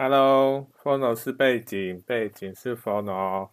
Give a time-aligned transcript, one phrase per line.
[0.00, 3.50] Hello，Fono 是背景，背景是 Fono。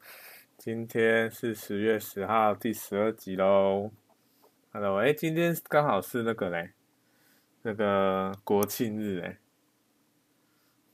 [0.55, 3.89] 今天是十月十号，第十二集喽。
[4.71, 6.73] Hello，哎，今天刚好是那个嘞，
[7.63, 9.39] 那个国庆日哎，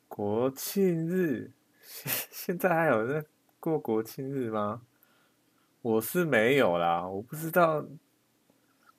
[0.08, 3.26] 国庆日，现现在还有在
[3.60, 4.84] 过国庆日吗？
[5.82, 7.86] 我是没有啦，我不知道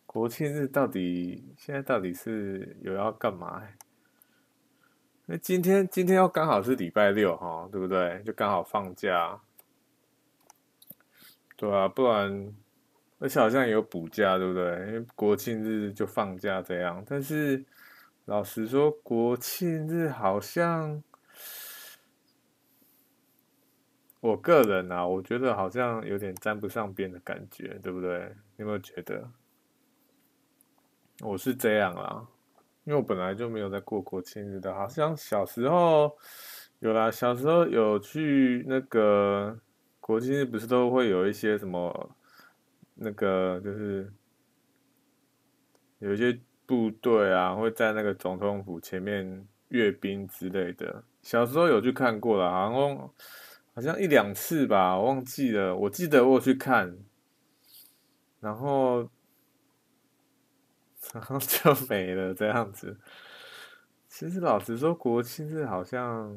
[0.04, 3.66] 国庆日到底现在到底是有要干嘛？
[5.26, 8.20] 那今天今天又刚好是礼拜六哈，对不对？
[8.24, 9.40] 就刚好放假，
[11.56, 12.52] 对啊，不然
[13.18, 14.64] 而且好像也有补假，对不对？
[14.88, 17.04] 因为国庆日就放假这样。
[17.06, 17.64] 但是
[18.24, 21.02] 老实说，国庆日好像
[24.20, 28.34] 我个人啊，我觉得好像有点沾不上边的感觉，对不对？
[28.56, 29.30] 有没有觉得？
[31.20, 32.26] 我是这样啦。
[32.84, 36.10] 因为我本来就没有在过国庆日的，好像小时候
[36.80, 39.56] 有啦，小时候有去那个
[40.00, 42.16] 国庆日，不是都会有一些什么
[42.96, 44.12] 那个就是
[46.00, 51.04] 有一些部队啊，会在那个总统府前面阅兵之类的。
[51.22, 53.10] 小时候有去看过了，好像
[53.74, 55.76] 好像一两次吧，忘记了。
[55.76, 56.98] 我记得我有去看，
[58.40, 59.08] 然后。
[61.12, 62.96] 然后就没了这样子。
[64.08, 66.36] 其实老实说，国庆日好像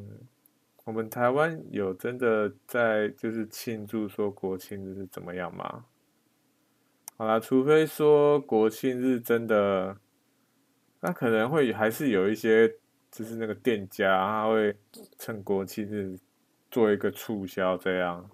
[0.86, 5.86] 我们台湾有真的在就是庆祝说国庆日是怎么样吗？
[7.18, 9.98] 好啦，除非说国庆日真的，
[11.00, 12.68] 那可能会还是有一些
[13.10, 14.76] 就是那个店家他会
[15.18, 16.18] 趁国庆日
[16.70, 18.30] 做一个促销这样。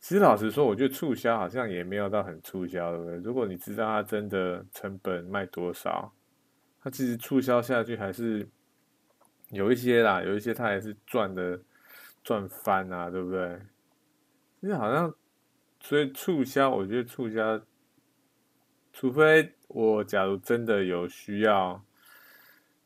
[0.00, 3.16] 其实老实说，我觉得促销好像也没有到很促销，对不对？
[3.16, 6.12] 如果你知道它真的成本卖多少，
[6.80, 8.48] 它其实促销下去还是
[9.50, 11.60] 有一些啦，有一些它还是赚的
[12.22, 13.60] 赚翻啊，对不对？
[14.60, 15.12] 因为好像
[15.80, 17.60] 所以促销，我觉得促销，
[18.92, 21.84] 除非我假如真的有需要，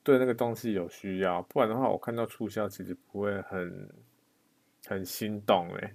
[0.02, 3.90] 对那个东西有需要，不然的话，我看到促销其实不会很
[4.86, 5.94] 很心动诶。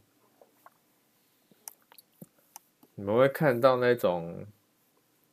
[2.99, 4.43] 你们会看到那种，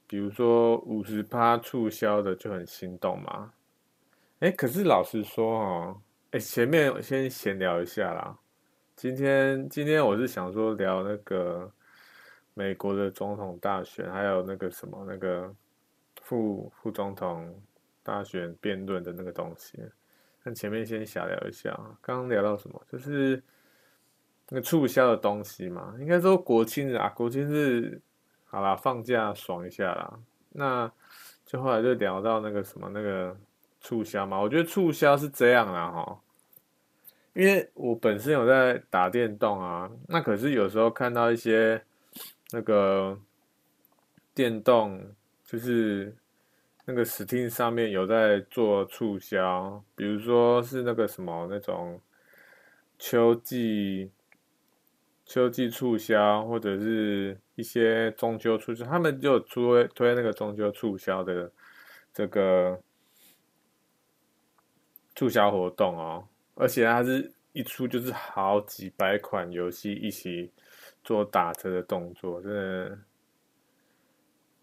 [0.06, 3.54] 比如说五十趴促销的就很心动吗？
[4.40, 6.02] 哎，可是老实说哦，
[6.32, 8.36] 哎，前面先闲聊一下啦。
[8.94, 11.72] 今天今天我是想说聊那个
[12.52, 15.50] 美国的总统大选，还有那个什么那个
[16.20, 17.58] 副副总统
[18.02, 19.82] 大选辩论的那个东西。
[20.42, 21.70] 那前面先小聊一下，
[22.02, 22.86] 刚刚聊到什么？
[22.92, 23.42] 就是。
[24.50, 27.98] 那个促销的东西嘛，应该说国庆日啊，国庆日
[28.44, 30.18] 好啦，放假爽一下啦。
[30.50, 30.92] 那
[31.46, 33.34] 就后来就聊到那个什么那个
[33.80, 36.20] 促销嘛，我觉得促销是这样啦哈，
[37.32, 41.82] 因为我本身有在打电动啊，那可是有时候看到一些
[42.50, 43.18] 那个
[44.34, 45.02] 电动，
[45.42, 46.14] 就是
[46.84, 51.98] 那个 Steam 上面有在做促销，比如说是那个什么那种
[52.98, 54.10] 秋季。
[55.26, 61.50] 秋季促销或者是一些中秋促销，他们就推推那个中秋促销的
[62.12, 62.78] 这个
[65.14, 70.52] 促销活动哦，而且它是一出就是好几百款游戏一起
[71.02, 72.98] 做打折的动作，真的。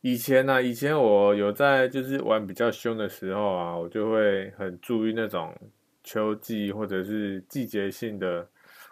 [0.02, 5.56] 以前呢、啊，以前我有在就是玩比较凶的时候啊，我就会很注意那种
[6.04, 8.48] 秋季或者是季节性的。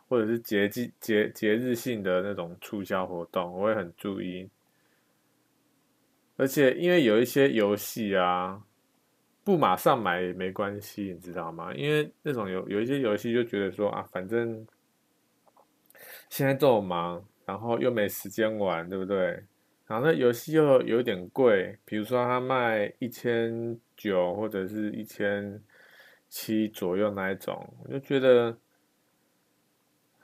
[0.10, 4.50] 或者是节季节节日性的那种促销活动，我会很注意。
[6.36, 8.60] 而且因为有一些游戏啊，
[9.44, 11.72] 不马上买也没关系，你知道吗？
[11.76, 14.66] 因为那种有有一些游戏就觉得说啊，反正
[16.28, 19.44] 现在这么忙，然后又没时间玩，对不对？
[19.86, 25.62] 然后那游戏又有点贵，比如说它卖一千九或者是一千
[26.30, 28.58] 七左右那一种，我就觉得。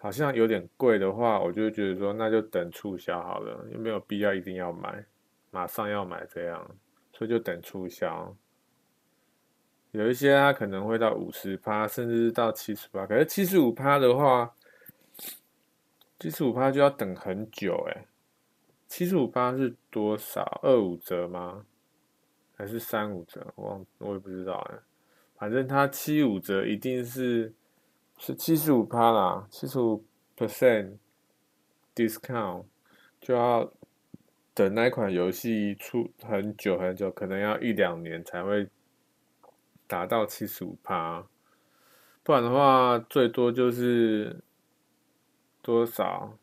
[0.06, 5.04] 好像有点贵的话，我就觉得说那就等促销好了，又没有必要一定要买，
[5.50, 6.64] 马上要买这样，
[7.12, 8.38] 所以就等促销。
[9.94, 14.54] 有一些它可能会到五十趴，甚至是到七十趴，可是七十五趴的话，
[16.20, 18.06] 七十五趴就要等很久哎。
[18.88, 20.60] 七十五趴是多少？
[20.62, 21.66] 二五折吗？
[22.56, 23.52] 还是三五折？
[23.56, 24.78] 我，我也不知道哎。
[25.36, 27.52] 反正它七五折一定是。
[28.18, 30.04] 是七十五趴啦，七十五
[30.38, 30.98] percent
[31.94, 32.66] discount
[33.20, 33.72] 就要
[34.54, 38.70] 等那款游戏出很久很久，可能要一两年才会
[39.86, 41.28] 达到七十五趴。
[42.24, 44.42] 不然的话，最多就是
[45.62, 46.38] 多少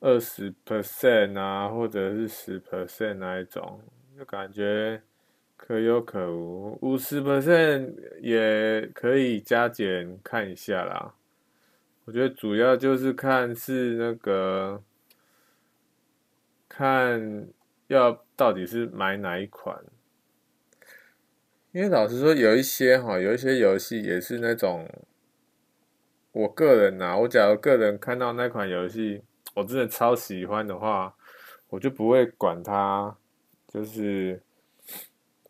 [0.00, 3.80] 二十 percent 啊，或者是十 percent 那一种，
[4.16, 5.02] 就感觉
[5.64, 6.76] 可有可无。
[6.82, 11.14] 五十 percent 也可以加减看一下啦。
[12.04, 14.82] 我觉得主要就是看是那个，
[16.68, 17.46] 看
[17.86, 19.84] 要到底是买哪一款。
[21.70, 24.90] 因为老实说，有一些哈，有一些游戏也是那种，
[26.32, 29.22] 我个人呐、啊，我假如个人看到那款游戏，
[29.54, 31.14] 我真的超喜欢的话，
[31.68, 33.16] 我就不会管它，
[33.68, 34.42] 就是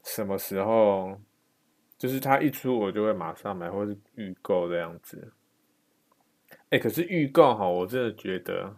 [0.03, 1.21] 什么时候，
[1.99, 5.33] 就是它一出我就会马上买，或是预购这样子。
[6.71, 8.77] 哎，可是预购哈，我真的觉得，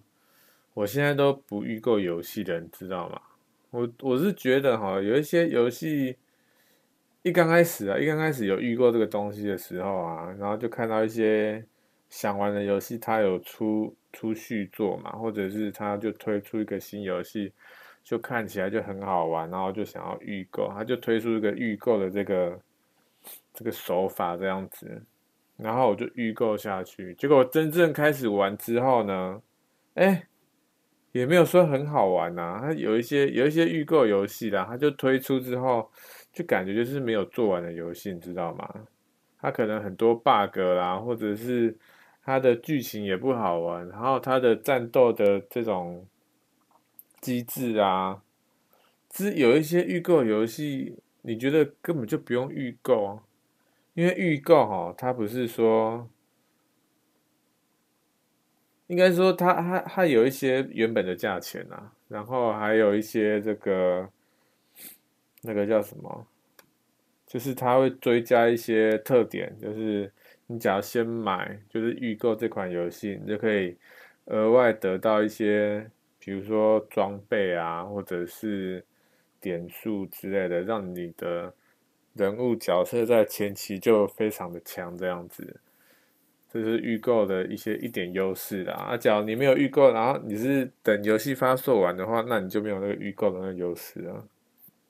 [0.75, 3.21] 我现在都不预购游戏的，你知道吗？
[3.71, 6.17] 我我是觉得哈，有一些游戏。
[7.26, 11.65] 一刚开始啊，一刚开始有预购这个东西的时候啊，然后就看到一些
[12.11, 17.50] 想玩的游戏，它有出出续作嘛，或者是它就推出一个新游戏，
[18.05, 22.61] 就看起来就很好玩，然后就想要预购，他就推出一个预购的这个
[23.53, 25.03] 这个手法这样子，
[25.56, 29.43] 然后我就预购下去，结果真正开始玩之后呢，
[29.95, 30.27] 哎，
[31.11, 35.91] 也没有说很好玩呐，它有一些有一些预购游戏啦，它就推出之后。
[36.35, 38.69] 就感觉就是没有做完的游戏，你知道吗？
[39.39, 41.79] 它可能很多 bug 啦，或者是
[42.25, 46.05] 它的剧情也不好玩，然后它的战斗的这种
[47.25, 48.23] 机制啊，
[49.09, 53.21] 之有一些预购游戏，你觉得根本就不用预购，
[53.94, 56.09] 因为预购哈，它不是说，
[58.88, 64.11] 应该说它它它有一些原本的价钱啊，然后还有一些这个。
[65.47, 66.26] 那个叫什么？
[67.26, 70.11] 就是它会追加一些特点，就是
[70.47, 73.76] 你只要先买，就是预购这款游戏，你就可以
[74.25, 75.91] 额外得到一些，
[76.25, 78.85] 比如说装备啊，或者是
[79.41, 81.53] 点数之类的，让你的
[82.15, 85.61] 人物角色在前期就非常的强，这样子，
[86.50, 88.75] 这是预购的一些一点优势啦。
[88.75, 94.25] 啊，假如你没有预购，然后你是等游戏发售完的话，那你就没有那个预购的那个优势啊。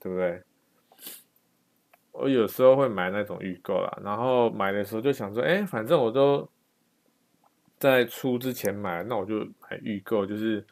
[0.00, 0.42] 对不对？
[2.12, 6.46] 我有时候会买那种预购啦，然后买的时候就想说，哎，反正我都
[7.78, 10.62] 在出之前买，那我就买预购，就是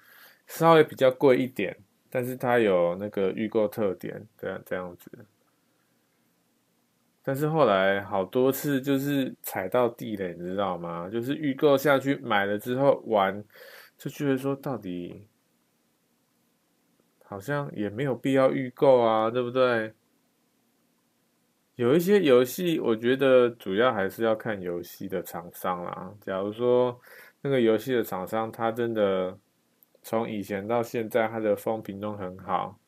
[0.52, 1.76] 稍微比较贵一点，
[2.08, 5.10] 但是它有那个预购特点，这样这样子。
[7.22, 11.08] 但是后来好多次就是踩到地雷，你知道吗？
[11.08, 13.44] 就是预购下去买了之后玩，
[13.96, 15.28] 就觉得说到底。
[17.24, 19.94] 好像也没有必要预购啊，对不对？
[21.76, 26.12] 有一些游戏，我觉得主要还是要看游戏的厂商啦。
[26.20, 27.00] 假如说
[27.40, 29.38] 那个游戏的厂商，他真的
[30.02, 32.78] 从以前到现在，它的风评都很好。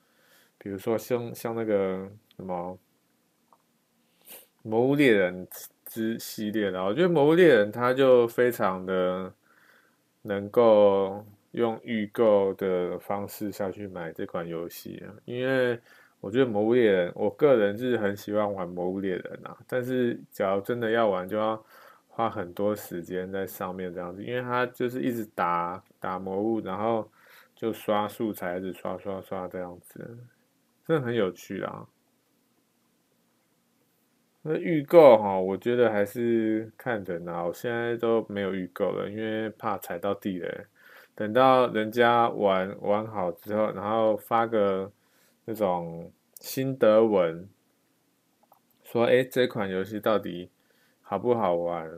[0.58, 2.78] 比如说像像那个什么
[4.62, 5.46] 《魔物猎人》
[5.84, 9.32] 之系列的，我觉得《魔物猎人》他就非常的
[10.22, 11.24] 能够。
[11.54, 15.78] 用预购的方式下去买这款游戏啊，因为
[16.18, 21.64] 我觉得《魔物猎人》，我个人是很喜欢玩《魔物猎人》啊，但是假如真的要玩，就要
[22.16, 27.10] 花很多时间在上面这样子，因为它就是一直打打魔物，然后
[27.56, 30.16] 就刷素材，一直刷刷刷这样子，
[30.86, 31.88] 真的很有趣啊。
[34.42, 40.66] 那预购哈，我觉得还是看人啊，我现在都没有预购了，因为怕踩到地雷。
[41.16, 44.92] 等到人家玩玩好之后，然后发个
[45.46, 47.48] 那种心得文，
[48.84, 50.50] 说：“哎，这款游戏到底
[51.04, 51.88] 好不好玩？”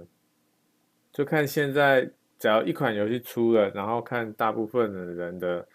[1.10, 2.02] 就看现在，
[2.38, 5.66] 只要一款游戏出了，然后看大部分的人的，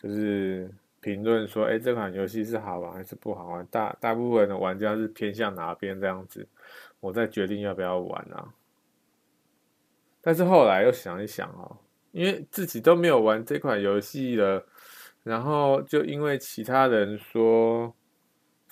[0.00, 0.70] 就是
[1.02, 6.48] 评论说：“哎，这款游戏是好玩还是不好玩？”大大部分的玩家是偏向哪边这样子，
[7.00, 8.54] 我再决定要不要玩啊。
[10.22, 11.76] 但是后来又想一想哦。
[12.12, 14.64] 因为自己都没有玩这款游戏了，
[15.22, 17.94] 然后就因为其他人说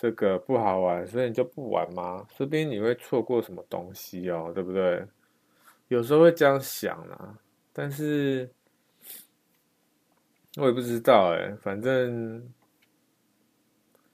[0.04, 2.26] 这个不好玩，所以你就不玩吗？
[2.36, 5.02] 说不定你会错过什么东西哦，对不对？
[5.88, 7.38] 有时候会这样想啦，
[7.72, 8.50] 但是
[10.56, 12.52] 我也不知道哎，反正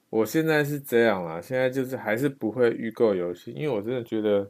[0.09, 4.49] 我现在是这样啦，现在就是还是不会预购游戏，因为我真的觉得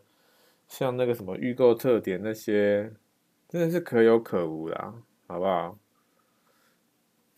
[0.68, 2.92] 像那个什么预购特点那些。
[3.52, 4.94] 真的是可有可无啦，
[5.26, 5.76] 好不好？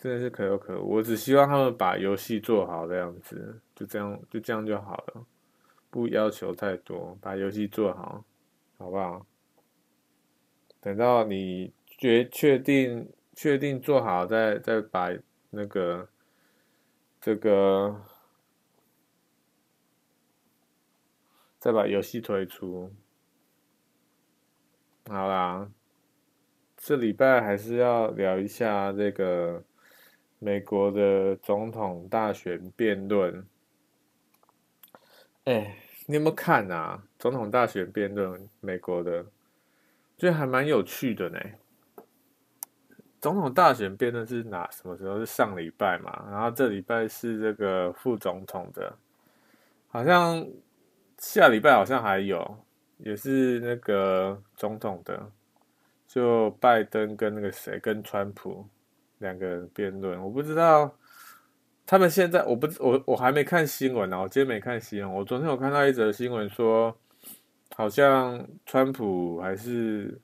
[0.02, 0.96] 真的是可有可无。
[0.96, 5.24] 我只希望他们把游戏做好，这样子，就这样，就这样就好了，
[5.90, 8.24] 不要求太多，把游戏做好。
[8.78, 9.24] 好不好？
[10.80, 15.08] 等到你决确定确定做好，再再把
[15.50, 16.08] 那个
[17.20, 18.02] 这个
[21.60, 22.92] 再把游戏推出。
[25.06, 25.70] 好啦，
[26.76, 29.62] 这礼拜还是要聊一下这个
[30.42, 33.46] 美国的总统大选辩论。
[35.44, 37.00] 哎，你有没有看啊？
[37.16, 39.22] 总统大选辩论，美国的，
[40.18, 41.38] 觉得还蛮有趣的呢。
[43.20, 45.16] 总统大选辩论是哪什么时候？
[45.20, 46.26] 是上礼拜嘛？
[46.28, 48.92] 然后这礼拜是这个副总统的，
[49.86, 50.44] 好像
[51.18, 52.58] 下礼拜好像还有。
[52.98, 55.30] 也是那个总统的，
[56.06, 58.64] 就拜登跟那个谁，跟川普
[59.22, 60.22] 两个人辩论。
[60.22, 60.94] 我不知道
[61.86, 65.10] 他们现在，我不我我还没看新闻呢，我今天没看新闻。
[65.10, 66.94] 我昨天有看到一则新闻说，
[67.74, 70.20] 好像川普还是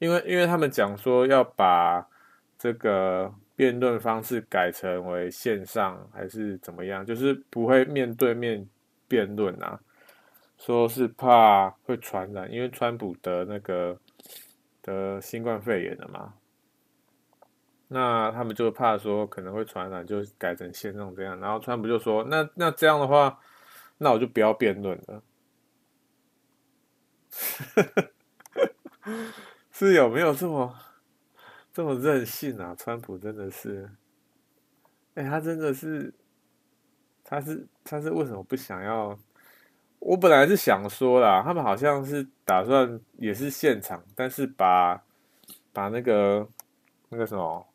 [0.00, 2.04] 因为因为他们讲说要把
[2.58, 8.68] 这个辩论方式改成为线上，还是怎么样，就是不会面对面
[9.06, 9.78] 辩论啊。
[10.58, 13.98] 说是怕会传染，因为川普得那个
[14.80, 16.34] 得新冠肺炎了嘛，
[17.92, 21.38] 那他们就怕说可能会传染，就改成线上这样。
[21.38, 23.38] 然后川普就说：“那那这样的话，
[23.98, 25.22] 那我就不要辩论了。
[29.70, 30.74] ”是有没有这么
[31.72, 32.74] 这么任性啊？
[32.78, 33.90] 川普真的是，
[35.14, 36.14] 哎、他真的是，
[37.24, 39.18] 他是他是为什么不想要？
[39.98, 45.02] 我本来是想说啦，他们好像是打算也是现场，但是把
[45.72, 46.48] 把那个
[47.08, 47.66] 那个什么，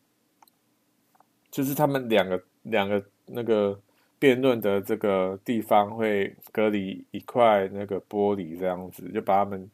[1.52, 3.80] 就是他们两个两个那个
[4.20, 9.70] 辩论的这个地方会隔离一块那个玻璃这样子，就把他们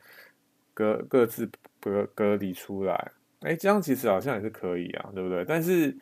[0.74, 1.50] 各各自
[1.80, 3.12] 隔隔离出来。
[3.42, 5.44] 哎，这样其实好像也是可以啊，对不对？
[5.46, 5.96] 但是。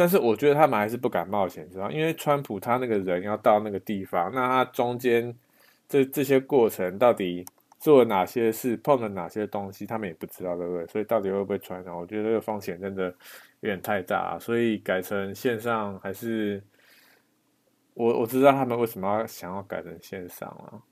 [0.00, 1.90] 但是我觉得他们还是不敢冒险，知道？
[1.90, 5.34] 因为川普他那个人要到那个地方，那他中间
[5.88, 7.44] 这这些过程到底
[7.80, 10.86] 做了哪些事，碰了哪些东西，他们也不知道，对不对？
[10.86, 11.92] 所以到底会不会传染？
[11.92, 13.12] 我觉得这个风险真的
[13.60, 16.62] 有点太大，所以改成线上还是
[17.94, 20.82] 我我知道他们为什么要想要改成线上了。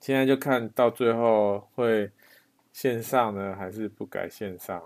[0.00, 2.10] 现在就看到最后会
[2.72, 4.82] 线上呢，还是不改线上？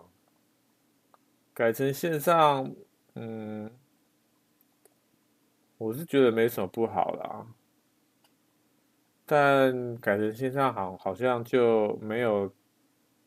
[1.55, 2.75] 改成线上，
[3.15, 3.71] 嗯，
[5.79, 7.47] 我是觉得没什么不好啦。
[9.25, 12.53] 但改成线上好，好像就没有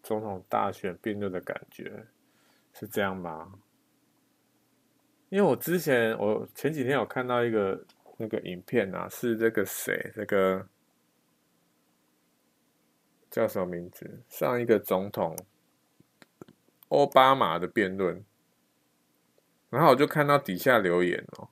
[0.07, 2.07] 总统大选辩论的感觉，
[2.71, 3.59] 是这样吗？
[5.27, 7.85] 因为我之前，我前几天有看到一个
[8.15, 10.65] 那个影片啊，是这个谁，这个
[13.29, 14.23] 叫什么名字？
[14.29, 15.35] 上一个总统。
[16.87, 18.23] 奥巴马的辩论，
[19.69, 21.49] 然后我就看到底下留言哦，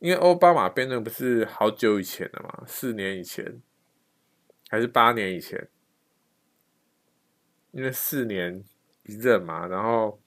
[0.00, 3.62] 因为奥巴马辩论不是好久以前了嘛，四年以前
[4.68, 5.70] 还是八年以前？
[7.72, 8.62] 因为四年
[9.04, 10.20] 一任嘛，然后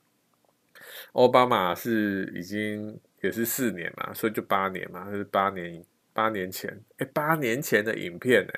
[1.14, 5.84] 奥巴马是已经也是四年嘛，所以就八年嘛，就是八年
[6.14, 8.54] 八年前，哎，八年前的影片呢，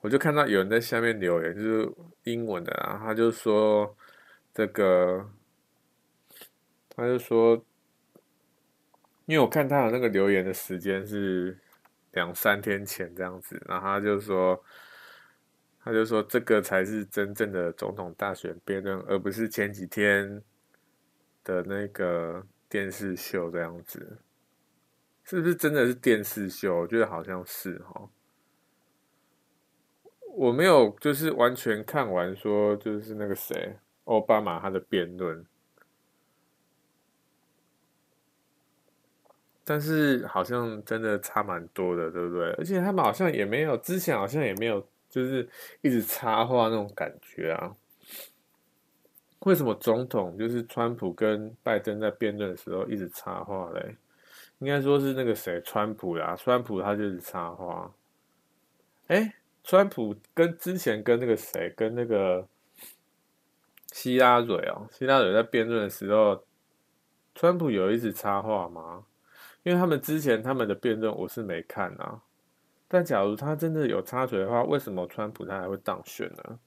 [0.00, 1.92] 我就看到有人在下面留言，就是
[2.24, 3.96] 英文的，然后他就说。
[4.54, 5.30] 这个，
[6.88, 7.64] 他就说，
[9.26, 11.56] 因为我看他的那个留言的时间是
[12.10, 14.60] 两三天前这样子，然后他就说，
[15.88, 20.42] 他就说这个才是真正的总统大选辩论，而不是前几天
[21.42, 24.18] 的那个电视秀这样子，
[25.24, 26.80] 是不是真的是电视秀？
[26.80, 28.06] 我觉得好像是哈，
[30.34, 33.78] 我没有就是完全看完，说就是那个谁。
[34.04, 35.46] 奥巴马他的辩论，
[39.64, 42.50] 但是好像真的差蛮多的，对不对？
[42.58, 44.86] 而且他们好像也没有之前好像也没有，
[45.18, 45.48] 就是
[45.80, 47.74] 一直插话那种感觉啊。
[49.40, 53.96] 为什么总统就是川普跟拜登在辩论的时候一直插话嘞？
[54.58, 57.92] 应该说是那个谁，川普啦，川普他就是插话。
[59.08, 59.34] 哎，
[59.64, 62.46] 川普跟之前跟那个谁，跟那个。
[63.90, 66.44] 希拉蕊哦，希拉蕊在辩论的时候，
[67.34, 69.06] 川普有一直插话吗？
[69.62, 72.20] 因为他们之前他们的辩论我是没看啊。
[72.88, 76.58] 但假如他真的有插嘴的话，为什么川普他还会当选呢？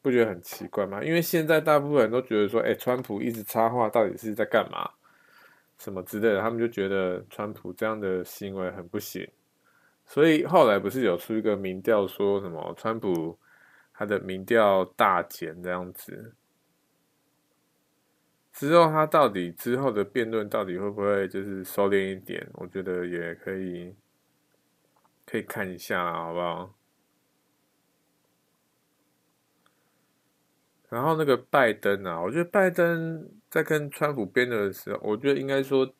[0.00, 1.02] 不觉得很奇怪吗？
[1.02, 4.90] 因为现在大部分人都觉得说，哎，川普一直插话到底是在干嘛？
[5.78, 9.28] 什么之类的，他们就觉得川普这样的行为很不行。
[10.06, 13.38] 所以后来不是有出一个民调，说什么川普
[13.92, 16.34] 他的民调大减这样子。
[18.52, 22.46] 之后他到底之后的辩论到底会不会就是收敛一点？
[22.52, 23.94] 我觉得也可以，
[25.26, 26.74] 可以看一下，好不好？
[30.88, 35.92] 然后那个拜登啊，我觉得拜登在跟川普辩论的时候，我觉得应该说，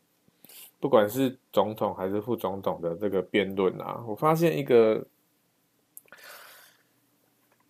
[0.78, 5.06] 不管是总统还是副总统的这个辩论啊，我发现一个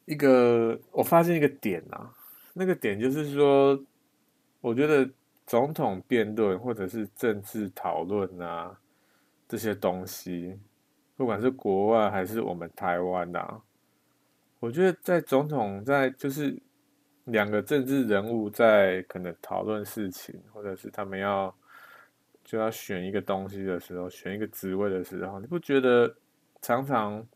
[0.04, 2.14] 一个，我发现一个点啊，
[2.52, 3.82] 那个点就是说。
[4.60, 5.06] 我觉得
[5.46, 8.80] 总统辩论或者是政治讨论啊，
[9.46, 10.58] 这些东西，
[11.16, 13.60] 不管是国外还是我们台湾啊，
[14.60, 16.60] 我觉得在总统在就是
[17.24, 21.54] 两个政治人物在可能讨论事情，或者是他们要
[22.42, 26.14] 就要选一个东西的时候，选一个职位的时候，你不觉得
[26.60, 27.26] 常常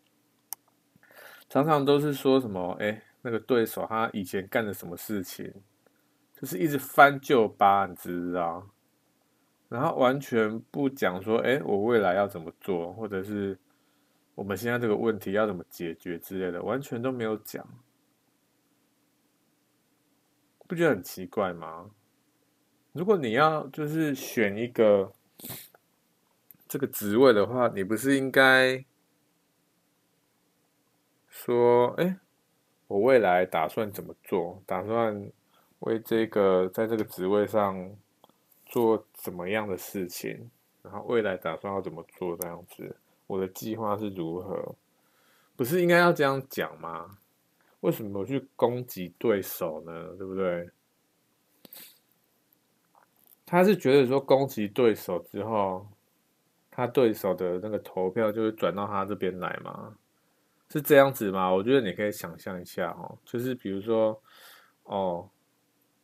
[1.49, 2.77] 常常都是说什么？
[2.81, 5.53] 哎，那个对手他以前干了什么事情？
[6.35, 8.69] 就是一直翻旧账，你知道？
[9.69, 13.59] 然后完全不讲说，哎，我未来要怎么做，或者是
[14.39, 17.67] 我们现在这个问题要怎么解决之类的，完全都没有讲，
[20.69, 21.91] 不觉得很奇怪吗？
[22.93, 25.13] 如果你要就是选一个
[26.69, 28.85] 这个职位的话，你不是应该
[31.29, 32.21] 说，哎，
[32.87, 34.63] 我未来打算怎么做？
[34.65, 35.29] 打算。
[35.81, 37.97] 为这个在这个职位上
[38.67, 40.51] 做怎么样的事情，
[40.83, 42.97] 然后未来打算要怎么做这样子，
[43.29, 44.75] 我的计划是如何？
[45.55, 47.19] 不是应该要这样讲吗？
[47.79, 50.17] 为什么去攻击对手呢？
[50.17, 50.69] 对不对？
[53.47, 55.87] 他是觉得说攻击对手之后，
[56.73, 59.95] 他对手的那个投票就会转到他这边来吗？
[60.69, 61.53] 是这样子吗？
[61.55, 64.21] 我觉得你可以想象一下哦，就是比如说
[64.83, 65.31] 哦。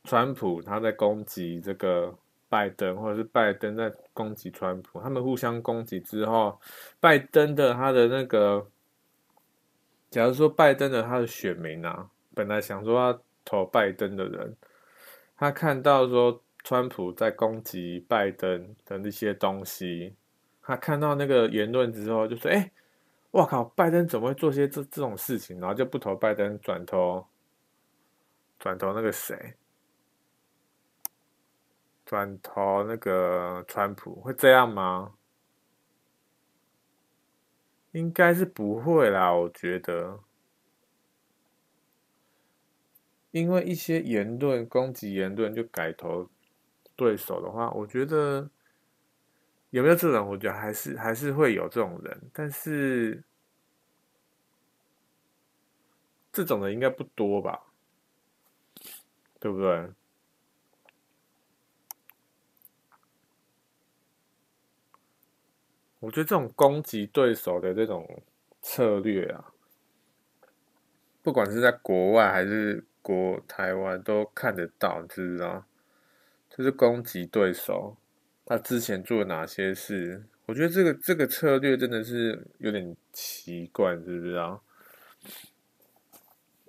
[0.07, 2.15] 川普他在攻击这个
[2.51, 6.59] 拜登，或者是拜登在攻击川普，他们互相攻击之后，
[6.99, 8.67] 拜登的他的那个，
[10.09, 14.57] 假如说拜登的他的选民啊，本来想说要投拜登的人，
[15.37, 20.15] 他看到说川普在攻击拜登的那些东西，
[20.63, 22.71] 他看到那个言论之后，就说：“哎，
[23.33, 27.27] 我靠，拜登怎么会做些这这种事情？”然后就不投拜登，转投
[28.59, 29.55] 转投那个谁？
[32.15, 35.15] 转投那个川普会这样吗？
[37.91, 40.21] 应该是不会啦，我觉得，
[43.33, 46.31] 因为一些言论攻击言论就改投
[46.95, 48.49] 对手的话，我觉得
[49.71, 50.29] 有没有这种？
[50.29, 53.25] 我觉得还是还是会有这种人，但是
[56.33, 57.61] 这种人应该不多吧？
[59.41, 59.91] 对不对？
[66.05, 68.23] 我觉得这种攻击对手的这种
[68.61, 69.53] 策略啊，
[71.23, 75.65] 不管是在国外还是国台湾都看得到，知不知道？
[76.51, 77.97] 就是攻击对手，
[78.45, 80.23] 他之前做了哪些事？
[80.45, 84.63] 我觉得这个这个策略真的是有点奇怪，知不知道？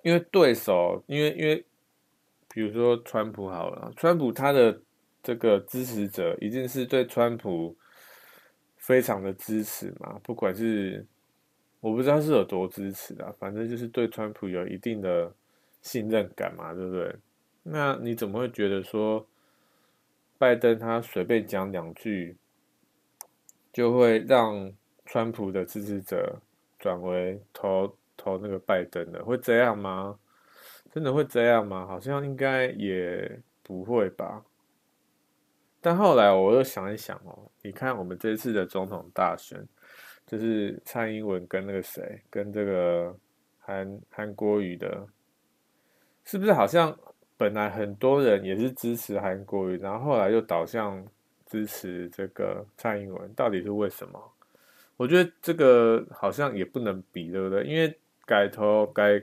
[0.02, 1.62] 因为对手，因为因为
[2.48, 4.80] 比如说川普好了，川普他的
[5.22, 7.76] 这个支持者一定是对川普。
[8.86, 11.04] 非常的支持嘛，不管是
[11.80, 15.34] 我不知道是有多支持啊，反正就是对川普有一定的
[15.82, 17.16] 信任感嘛，对不对？
[17.64, 19.26] 那你怎么会觉得说
[20.38, 22.36] 拜登他随便讲两句，
[23.72, 24.72] 就会让
[25.04, 26.40] 川普的支持者
[26.78, 29.24] 转为投投那个拜登的？
[29.24, 30.16] 会这样吗？
[30.92, 31.84] 真的会这样吗？
[31.88, 34.44] 好像应该也不会吧。
[35.86, 39.64] 但后来我又想一想哦，你看我们这次的总统大选，
[40.26, 43.16] 就是蔡英文跟那个谁，跟这个
[43.60, 45.06] 韩韩国瑜的，
[46.24, 46.98] 是不是好像
[47.36, 51.06] 本来很多人也是支持韩国瑜，然后后来又倒向
[51.46, 54.20] 支持这个蔡英文，到底是为什么？
[54.96, 57.62] 我觉得这个好像也不能比，对不对？
[57.62, 59.22] 因为改投改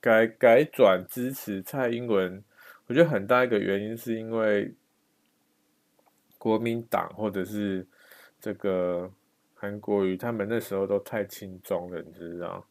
[0.00, 2.40] 改改转支持蔡英文，
[2.86, 4.72] 我觉得很大一个原因是因为。
[6.46, 7.84] 国民党或者是
[8.40, 9.10] 这个
[9.52, 12.64] 韩国瑜，他们那时候都太亲中了，你知道？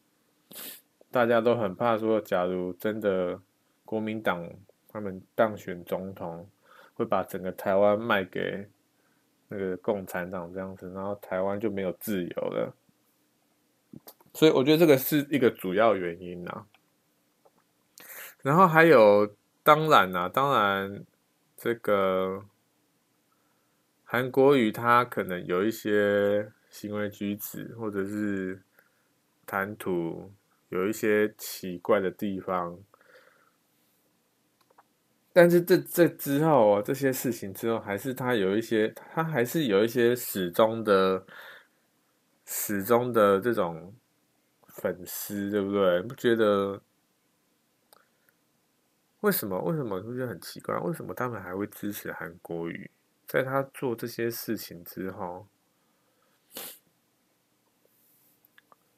[1.10, 3.38] 大家都很怕说，假如真的
[3.84, 4.48] 国民党
[4.88, 6.48] 他们当选总统，
[6.94, 8.66] 会把整个台湾卖给
[9.48, 12.74] 那个共产党这样子，然后台湾就没有自由了。
[14.32, 16.64] 所以我觉得这个是一个主要原因呐。
[18.40, 21.04] 然后还有，当然呐，当然
[21.58, 22.42] 这个
[24.08, 28.62] 韩国瑜他可能有一些行为举止或者是
[29.44, 30.32] 谈吐
[30.68, 32.78] 有一些奇怪的地方。
[35.32, 41.26] 但是这这之后啊，这些事情之后，还是他有一些，他还是有一些始终的、
[42.46, 43.92] 始终的这种
[44.68, 46.00] 粉丝，对不对？
[46.02, 46.80] 不觉得？
[49.20, 49.60] 为什么？
[49.62, 49.96] 为什么？
[49.96, 52.88] 我觉得很奇怪，为什么他们还会支持韩国瑜？
[53.26, 55.46] 在他做这些事情之后，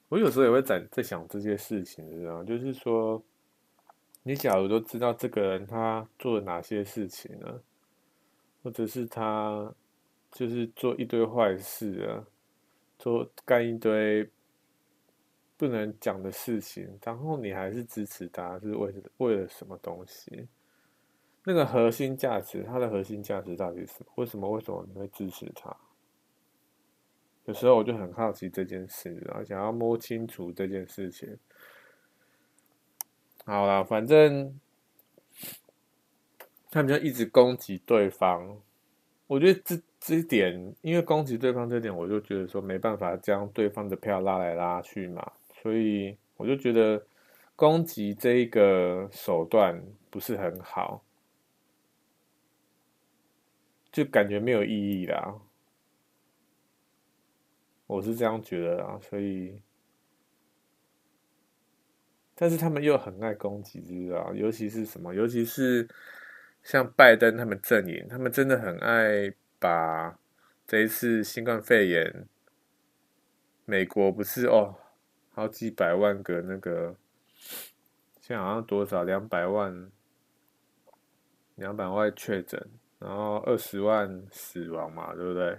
[0.08, 3.22] 我有时候也会在在想这些事情，知道就是说。
[4.24, 7.62] 你假如都知道这个人他做了哪些事情呢？
[8.62, 9.74] 或者是他
[10.30, 12.26] 就是做一堆坏事啊，
[12.98, 14.28] 做干一堆
[15.56, 20.46] 不能讲的事情，然后你还是支持他，是为了为了什么东西？
[21.48, 24.06] 那个核心价值，他的核心价值到底是什么？
[24.16, 25.74] 为什么为什么你会支持他？
[27.46, 31.38] 有时候我就很好奇这件事，然后想要摸清楚这件事情。
[33.46, 34.60] 好啦，反正
[36.70, 38.60] 他们就一直攻击对方。
[39.26, 45.32] 我觉得这这一点，因为攻击对方这点，我就觉得说没办法将对方的票拉来拉去嘛，
[45.62, 47.02] 所以我就觉得
[47.56, 51.02] 攻击这一个手段不是很好，
[53.98, 55.40] 就感觉没有意义啦。
[57.88, 59.60] 我是这样觉得啦，所以。
[62.36, 64.32] 但是他们又很爱攻击，知道？
[64.32, 65.12] 尤其是什么？
[65.12, 65.88] 尤其是
[66.62, 70.16] 像拜登他们阵营，他们真的很爱把
[70.64, 72.28] 这一次新冠肺炎，
[73.64, 74.76] 美国不是哦，
[75.30, 76.94] 好几百万个那个，
[78.20, 79.90] 现在好像多少两百万，
[81.56, 85.58] 两百万确诊，然后二十万死亡嘛，对不对？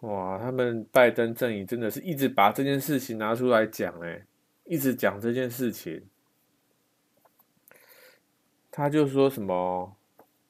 [0.00, 4.26] 哇，他们拜登阵营真的是一直把这件事情拿出来讲，哎。
[4.68, 6.08] 一直讲这件事情，
[8.68, 9.96] 他就说什么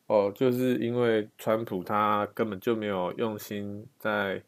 [0.06, 4.42] 哦，就是因为川普他根本就没有用心在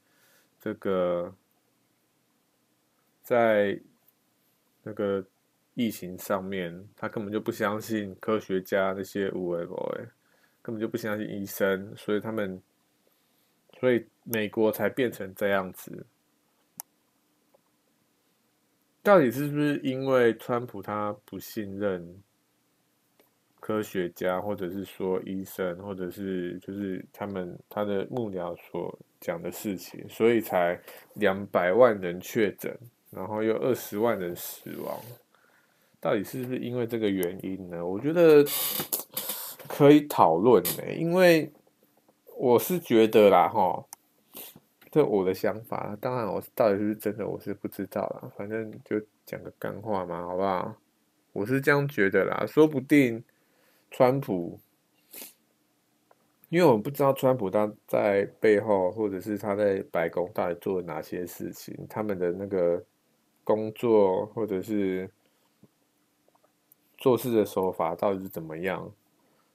[0.58, 1.34] 这个
[3.22, 3.78] 在
[4.84, 5.22] 那个
[5.74, 10.08] 疫情上面，他根本就不相信科学家那些有的没的，
[10.68, 12.60] 根本就不相信医生，所以他们，
[13.80, 16.04] 所以美国才变成这样子。
[19.02, 22.22] 到底是不是因为川普他不信任
[23.58, 30.78] 科学家，或者是说医生，或者是就是他们他的幕僚所讲的事情，所以才
[31.14, 32.78] 两百万人确诊，
[33.08, 35.00] 然后又二十万人死亡？
[35.98, 37.86] 到底是不是因为这个原因呢？
[37.86, 38.44] 我觉得
[39.68, 41.52] 可以讨论呢，因为
[42.36, 43.84] 我是觉得啦，哈。
[44.90, 48.32] 这我的想法，当然我到底是不是真的，我是不知道啦。
[48.34, 50.74] 反正就讲个干话嘛，好不好？
[51.34, 53.22] 我是这样觉得啦，说不定
[53.90, 54.58] 川普，
[56.48, 62.82] 因为我不知道川普他在背后，或者是他在白宫到底做了哪些事情，他们的那个
[63.44, 65.10] 工作或者是
[66.96, 68.90] 做事的手法到底是怎么样？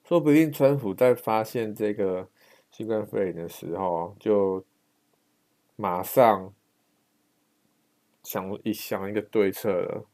[0.04, 2.28] 说不定川普在发现这个
[2.72, 4.66] 新冠肺炎的时候就。
[5.76, 6.54] 马上
[8.22, 10.06] 想一想一个对策了，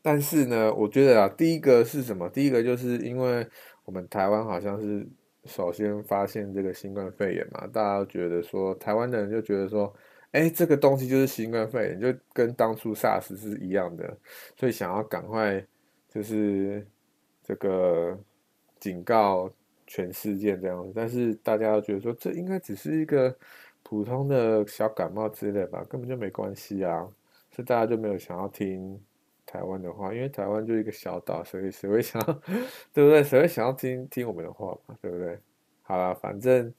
[0.00, 2.30] 但是呢，我觉得啊，第一个是什么？
[2.30, 3.46] 第一个就是因为
[3.84, 5.06] 我们台湾好像是
[5.44, 9.94] 首先发现这个新冠肺炎嘛，大家都觉得说，台湾的人就觉得说，
[10.30, 14.18] 哎，这个东西就是新冠肺炎，就跟当初 SARS 是一样的，
[14.56, 15.64] 所以想要赶快
[16.12, 16.86] 就是
[17.42, 18.18] 这个
[18.78, 19.50] 警告。
[19.84, 23.36] 全世界这样子，但是大家都觉得说，这应该只是一个
[23.82, 27.06] 普通的小感冒之类吧，根本就没关系啊，
[27.50, 28.98] 所以大家就没有想要听
[29.44, 32.22] 台湾的话，因为台湾就是一个小岛，所以谁会想，
[32.94, 33.22] 对不对？
[33.22, 35.38] 谁会想要听听我们的话嘛，对不对？
[35.82, 36.72] 好啦，反正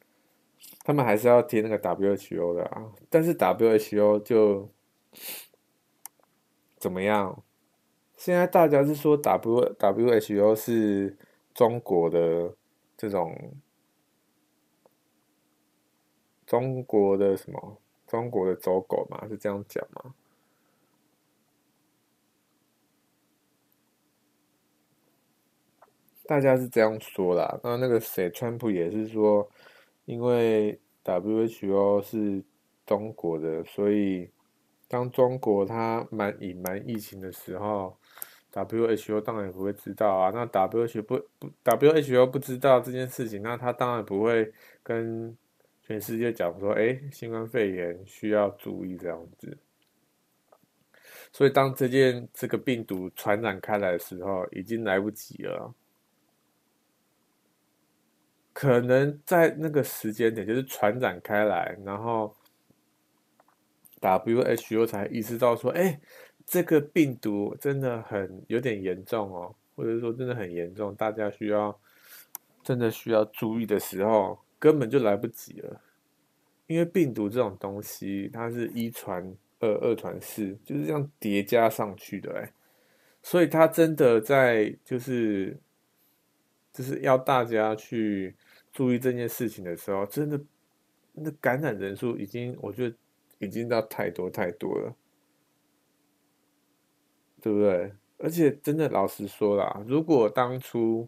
[0.84, 4.68] 他们还是要听那个 WHO 的啊，但是 WHO 就
[6.80, 7.44] 怎么样？
[8.24, 11.18] 现在大家是说 W WHO 是
[11.54, 12.56] 中国的。
[12.96, 13.36] 这种
[16.46, 17.78] 中国的什么？
[18.08, 20.14] 中国的走狗嘛，是这样讲吗？
[26.26, 27.60] 大家是这样说啦。
[27.62, 29.50] 那那个谁，川普也是说，
[30.06, 32.42] 因为 WHO 是
[32.86, 34.30] 中国的，所以
[34.88, 37.98] 当中国它蛮隐瞒疫情的时候
[38.54, 40.32] ，WHO 当然也不会知道啊。
[40.34, 45.36] 那 WHO 不不 WHO 不知道这件事情，那他当然不会跟
[45.82, 49.58] 全世界讲说，哎，新冠肺炎需要注意这样子。
[51.32, 55.74] 所以当这件这个病毒传染开来的时候，已经来不及了。
[58.54, 62.36] 可能在那个时间点，就是传染开来，然后
[64.00, 66.00] WHO 才意识到说，哎，
[66.46, 71.78] 这个病毒真的很有点严重哦，或者说真的很严重，大家需要
[72.64, 75.82] 真的需要注意的时候，根本就来不及了。
[76.68, 82.52] 因为病毒这种东西，它是一传二，二传四，就是这样叠加上去的，哎，
[83.22, 85.58] 所以它真的在就是
[86.72, 88.36] 就是要大家去。
[88.76, 90.42] 注意这件事情的时候，真的，
[91.12, 92.96] 那感染人数已经，我觉得
[93.38, 94.96] 已经到太多太多了，
[97.44, 97.92] 对不对？
[98.20, 101.06] 而且真的老实说啦，如果当初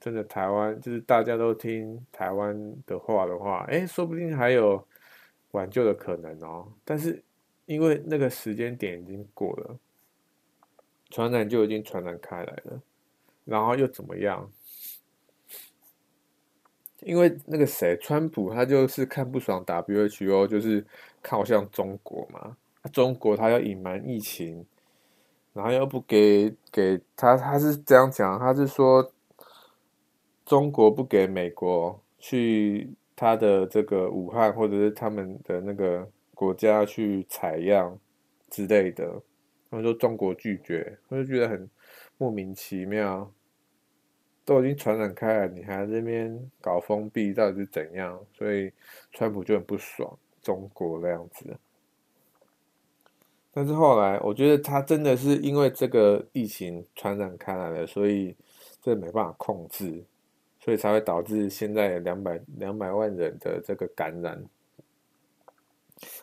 [0.00, 4.82] 真的台湾就是大家都听台湾的话的话，哎，说不定还有
[5.50, 6.72] 挽救的可能哦。
[6.86, 7.22] 但是
[7.66, 9.78] 因为那个时间点已经过了，
[11.10, 12.80] 传染就已经传染开来了，
[13.44, 14.50] 然后又怎么样？
[17.00, 20.86] 因为那个谁，川普他就是看不爽 WHO，就是
[21.20, 22.56] 靠向中国嘛。
[22.90, 24.64] 中国他要隐瞒疫情，
[25.54, 29.10] 然后又不给给他，他是这样讲，他是说
[30.44, 37.98] 中国不给美国去他的这个武汉或者是他们的那个国家去采样
[38.50, 39.22] 之类的，
[39.70, 41.70] 他们说中国拒绝，我就觉得很
[42.18, 43.32] 莫名其妙。
[44.46, 48.20] 都已经传染开了，你还在这边搞封闭，到底是怎样？
[48.34, 48.70] 所以
[49.10, 51.56] 川普就很不爽中国那样子。
[53.54, 58.36] 但是后来，我觉得他真的是因为这个疫情传染开来了，所以
[58.82, 60.04] 这没办法控制，
[60.58, 64.44] 所以才会导致现在两百两百万人的这个感染。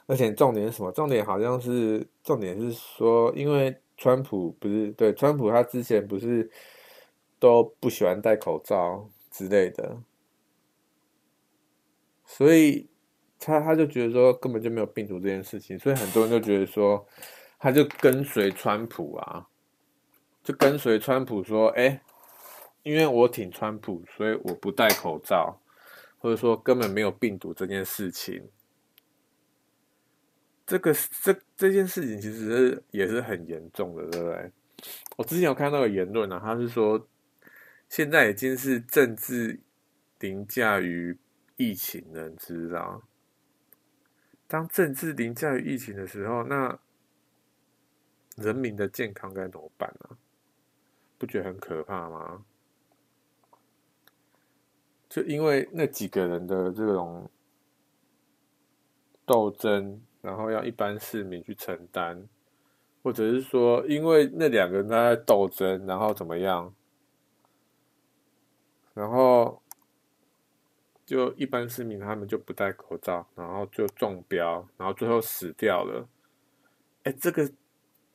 [0.06, 0.92] 而且重点是什么？
[0.92, 6.52] 重点好像是重点是说，因为川普不是，对，川普他之前不是。
[7.42, 9.98] 都不喜欢戴口罩之类的，
[12.24, 12.88] 所以
[13.42, 17.06] 他他就觉得说根本就没有病毒这件事情，所以很多人就觉得说，
[17.60, 19.48] 他就跟随川普啊，
[20.44, 22.02] 就跟随川普说，哎，
[22.84, 25.60] 因为我挺川普，所以我不戴口罩，
[26.20, 28.48] 或者说根本没有病毒这件事情。
[30.66, 34.52] 这个这这件事情其实也是很严重的，对不对？
[35.18, 37.08] 我之前有看到个言论啊，他是说。
[37.90, 39.60] 现在已经是政治
[40.20, 41.18] 凌驾于
[41.58, 43.04] 疫情了，你知道？
[44.52, 46.78] 当政治凌驾于疫情的时候，那
[48.36, 50.18] 人民的健康该怎么办呢？
[51.18, 52.44] 不觉得很可怕吗？
[55.08, 57.32] 就因为那几个人的这种
[59.26, 62.28] 斗争，然后要一般市民去承担，
[63.02, 66.76] 或者是说，因为那两个人他在斗争，然后怎么样？
[68.94, 69.61] 然后，
[71.12, 76.08] 就一般市民他们就不戴口罩，然后就中标，然后最后死掉了。
[77.04, 77.46] 哎，这个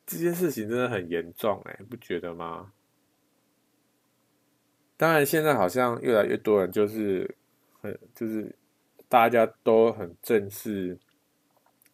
[0.06, 2.72] 这件事情真的很严重，哎，不觉得吗？
[4.96, 7.36] 当然，现在好像越来越多人就是
[7.82, 8.56] 很就是
[9.10, 10.98] 大家都很正视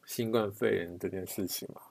[0.07, 1.83] 新冠肺炎这件事情嘛，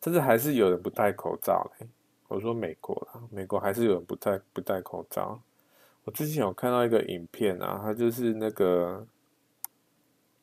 [0.00, 1.86] 但是还是有人不戴口罩嘞。
[2.26, 5.40] 我说美国啦，美国还是有人不戴不戴口罩。
[6.04, 9.06] 我之前有看到一个影片啊，他就是那个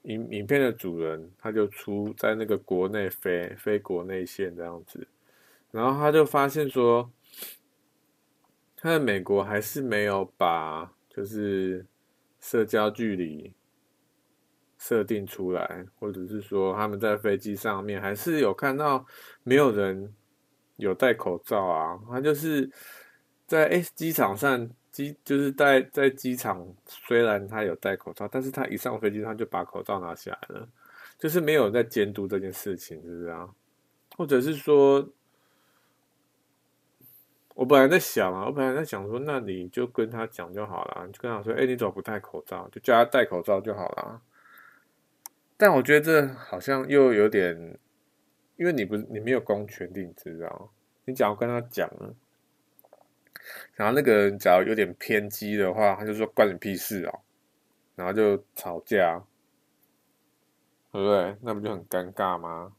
[0.04, 5.08] 影影片的主人，他就出在那个国内飞飞国内线这样子，
[5.72, 7.12] 然后他就发现说，
[8.78, 11.86] 他在美国还是没有把就是
[12.40, 13.52] 社交距离
[14.78, 19.04] 设定出来，或者是说他们在飞机上面还是有看到
[19.44, 20.14] 没有人
[20.76, 22.72] 有戴口罩啊，他就是
[23.48, 24.70] 在诶机场上。
[24.98, 30.68] 机就是在在机场，虽然他有戴口罩，但是他一上飞机他就把口罩拿下来了，
[31.20, 33.48] 就是没有在监督这件事情，是不是啊？
[34.16, 35.08] 或者是说，
[37.54, 42.68] 我本来在想啊，我本来在想说，那你就跟他讲就好了，你就跟他说，哎、你怎么不戴口罩？
[42.70, 44.22] 就叫他戴口罩就好了。
[45.56, 47.80] 但我觉得这好像又有点，
[48.56, 50.72] 因为你不你没有公权力，你知道？
[51.06, 52.16] 你只要跟他讲了。
[53.76, 57.20] 然后那个人只要有点偏激的话，他就说关你屁事哦，
[57.96, 59.24] 然后就吵架。
[60.90, 61.36] 对不对？
[61.42, 62.74] 那不就很尴尬吗？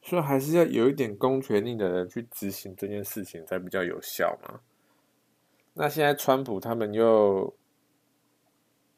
[0.00, 4.60] 所以还是要有一点公权力的人去执行这件事情才比较有效嘛。
[5.74, 7.54] 那现在川普他们又，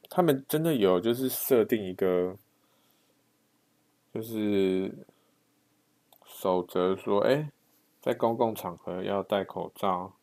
[0.08, 2.36] 他们真的有就是设定一个，
[4.12, 4.94] 就是
[6.24, 7.50] 守则说，哎，
[8.04, 10.14] 在公共场合要戴口罩，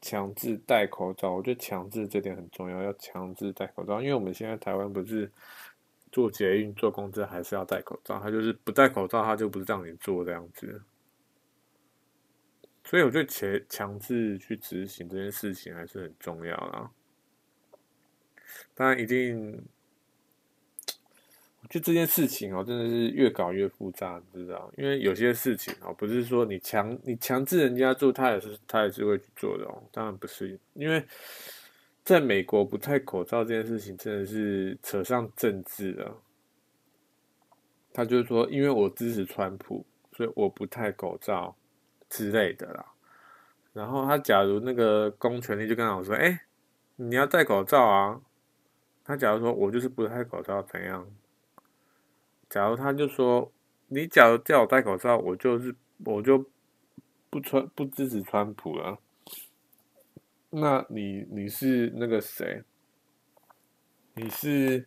[0.00, 1.30] 强制戴口罩。
[1.30, 5.30] 我觉得强制这点很重要，要强制戴口罩，因为我们现在台湾不是
[6.10, 10.82] 坐捷运、坐公车还是要戴口罩，他就是不戴口罩，他就不是让你坐这样子。
[12.82, 16.90] 所以我觉得强强制去执行这件事情还是很重要啦。
[18.74, 19.64] 当然，一定，
[21.70, 24.70] 就这件事情哦，真的是越搞越复杂，你知道？
[24.76, 29.82] 因为有些事情哦，不是说你强你强制人家做，他也是他也是会去做的哦。
[29.90, 31.02] 当然不是，因为
[32.04, 36.14] 在美国不戴口罩这件事情真的是扯上政治了。
[37.92, 41.56] 他就是说，因为我支持川普，所以我不戴口罩。
[42.12, 42.84] 之类的啦，
[43.72, 46.40] 然后他假如那个公权力就跟我说：“哎，
[46.96, 48.20] 你要戴口罩啊。”
[49.06, 51.06] 他假如说我就是不戴口罩怎样？
[52.50, 53.50] 假如他就说
[53.88, 56.44] ：“你假如叫我戴口罩，我就是我就
[57.30, 58.98] 不穿不支持川普了。”
[60.50, 62.64] 那你你是那个谁？
[64.14, 64.84] 你是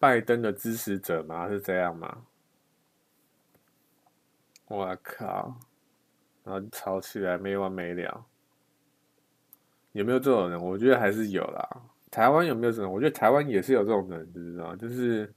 [0.00, 1.48] 拜登的支持者吗？
[1.48, 2.26] 是这样吗？
[4.66, 5.56] 我靠！
[6.42, 8.26] 然后吵起来没完没了，
[9.92, 10.60] 有没有这种人？
[10.60, 11.82] 我觉得还是有啦。
[12.10, 12.92] 台湾有没有这种？
[12.92, 14.74] 我觉得台湾也是有这种人，你知道？
[14.74, 15.32] 就是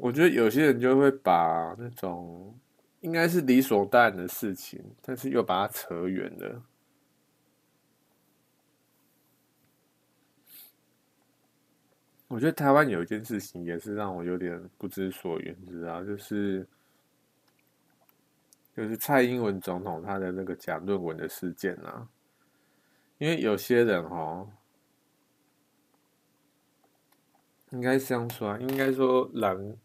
[0.00, 2.58] 我觉得有些人就会把那种
[3.00, 6.62] 应该是理所当然的事情，但是又把它扯远了。
[12.28, 16.02] 我觉得台湾有一件事情也是让我有点不知所云，你知道？
[16.04, 16.66] 就是。
[18.72, 22.08] 就是蔡英文总统他的那个假论文的事件啊，
[23.18, 24.46] 因为有些人哈，
[27.70, 29.76] 应该是这样说啊，应该说蓝，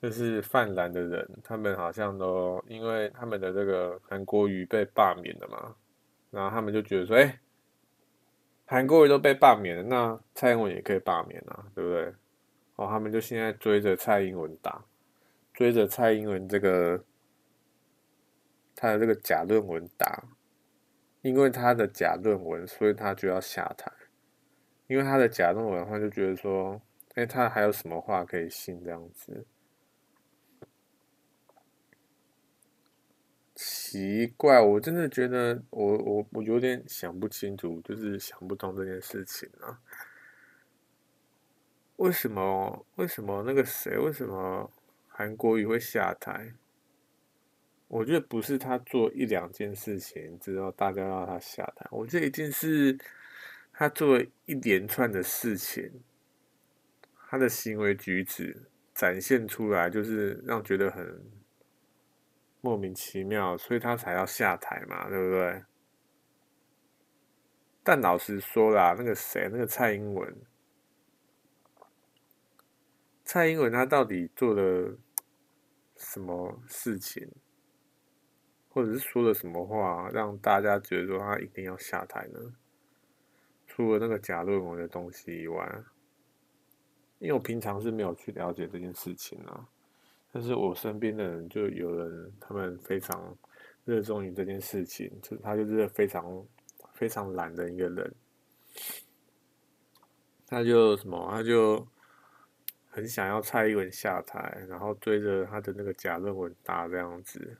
[0.00, 5.76] 就是泛蓝的人，他们好像都因为他们的这个韩国瑜被罢免了嘛，
[6.30, 7.40] 然后他们就觉得说，哎，
[8.66, 12.14] 韩国瑜都被罢免了，那蔡英文也可以罢免啊，对不对？
[12.76, 14.84] 哦，他们就现在追着蔡英文打，
[15.52, 17.04] 追着蔡英文这个。
[18.80, 20.22] 他的这个假论文打，
[21.22, 23.90] 因为他的假论文，所以他就要下台。
[24.86, 26.80] 因为他的假论文的话，就觉得说，
[27.16, 29.44] 哎，他还有什么话可以信这样子？
[33.60, 39.80] 奇怪，我真的觉得我，我我有点想不清楚，就是想不通这件事情啊。
[41.96, 42.86] 为什么？
[42.94, 43.98] 为什么那个谁？
[43.98, 44.70] 为什么
[45.08, 46.52] 韩国瑜会下台？
[47.88, 52.96] 我觉得不是他做一两件事情之后大家让他下台，我觉得一定是
[53.72, 56.00] 他做一连串的事情，
[57.28, 61.20] 他的行为举止展现出来，就是让觉得很
[62.60, 65.64] 莫名其妙，所以他才要下台嘛，对不对？
[67.82, 70.36] 但老实说啦，那个谁，那个蔡英文，
[73.24, 74.98] 蔡英文他到底做了
[75.96, 77.30] 什么事情？
[78.70, 82.38] 或者是说了什么话，让大家觉得说他一定要下台呢？
[83.66, 85.82] 除了那个假论文的东西以外，
[87.18, 89.68] 因为我平常是没有去了解这件事情啊，
[90.38, 93.36] 但是我身边的人就有人，他们非常
[93.84, 96.46] 热衷于这件事情，就他就是非常
[96.92, 98.14] 非常懒的一个人，
[100.46, 101.84] 他就什么，他就
[102.88, 107.58] 很想要蔡英文下台，然后追着他的那个假论文打这样子。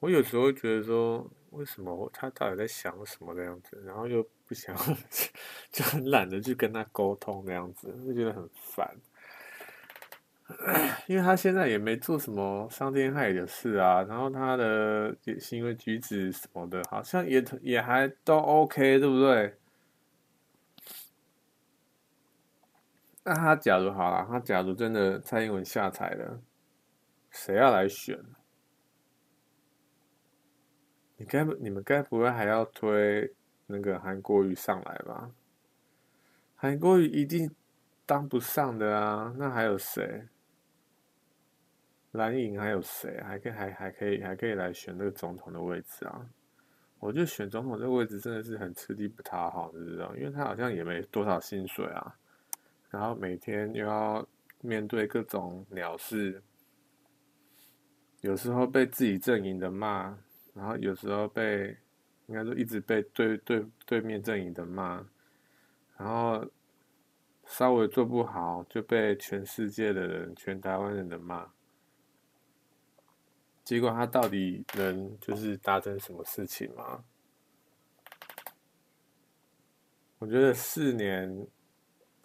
[0.00, 4.74] 我有时候觉得说，为什么他到底在想什么这样子，然后又不想，
[5.70, 8.96] 就很懒得去跟他沟通那样子，就觉得很烦。
[11.08, 19.58] 因为他现在也没做什么伤天害理的事啊，然后他的行为举止什么的，好像也也还都 OK，对不对？
[23.24, 26.42] 那他假如好了，他假如真的蔡英文下台了，
[27.30, 28.22] 谁要来选？
[31.16, 33.34] 你该不，你们该不会还要推
[33.66, 35.30] 那个韩国瑜上来吧？
[36.54, 37.50] 韩国瑜一定
[38.04, 39.34] 当不上的啊！
[39.38, 40.28] 那还有谁？
[42.14, 43.20] 蓝营还有谁？
[43.22, 46.24] 还可以还还可以还可以来选那个总统的位置啊？
[47.00, 50.14] 我觉得选总统这个位置真的是很吃力不讨好，你知道？
[50.16, 52.16] 因为他好像也没多少薪水啊，
[52.88, 54.26] 然后每天又要
[54.60, 56.40] 面对各种鸟事，
[58.20, 60.16] 有时候被自己阵营的骂，
[60.54, 61.76] 然后有时候被
[62.26, 65.04] 应该说一直被对对对面阵营的骂，
[65.98, 66.48] 然后
[67.44, 71.50] 稍微做不好就被全世界的人、全台湾人的骂。
[73.64, 77.02] 结果他到底能就是达成什么事情吗？
[80.18, 81.46] 我觉得四年，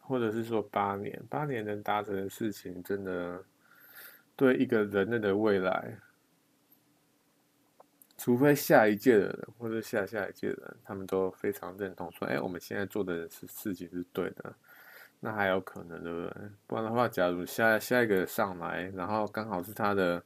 [0.02, 3.46] 或者是说八年，八年能达成的事情，真的
[4.36, 5.98] 对一个人类的未来，
[8.18, 14.54] 除非下一届的人或者下下一届的人，他们都非常认同说：“哎，我们现在做的事事情是对的。”
[15.22, 16.50] 那还有可能，对不对？
[16.68, 20.22] 不然的话，假如下下一个上来，然后刚好是他的。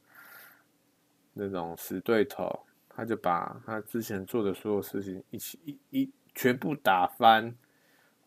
[1.34, 2.48] 那种死对头，
[2.88, 7.56] 他就把他之前做的所有事情一起一一全部打翻，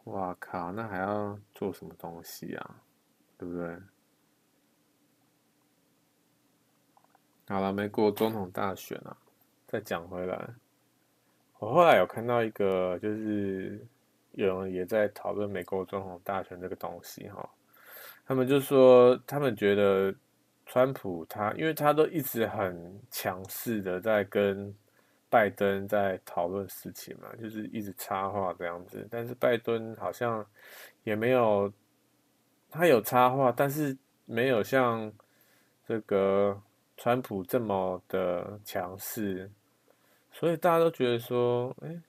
[0.04, 0.72] 哇靠！
[0.72, 2.82] 那还要做什么东西啊？
[3.38, 3.78] 对不对？
[7.48, 9.16] 好了，美国总统大选啊，
[9.68, 10.54] 再讲回来，
[11.60, 13.86] 我后来有看到一个，就是
[14.32, 17.48] 有人也在讨论美国总统大选这个东西哈，
[18.26, 20.12] 他们就说他们觉得。
[20.66, 24.74] 川普他，因为他都一直很强势的在跟
[25.30, 29.06] 拜登在讨论事情嘛，就是一直插话这样子。
[29.08, 30.44] 但是拜登好像
[31.04, 31.72] 也没有，
[32.68, 35.12] 他有插话，但是没有像
[35.86, 36.60] 这个
[36.96, 39.48] 川普这么的强势，
[40.32, 42.02] 所以大家都觉得说，哎，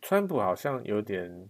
[0.00, 1.48] 川普好像有点，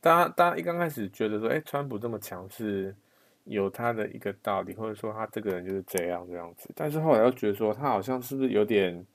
[0.00, 2.96] 大家大家一刚开始觉得说，哎，川普这么强势。
[3.44, 9.06] 有他的一个道理，或者说他这个人就是这样这样子，但是后来又觉得说他好像是不是有点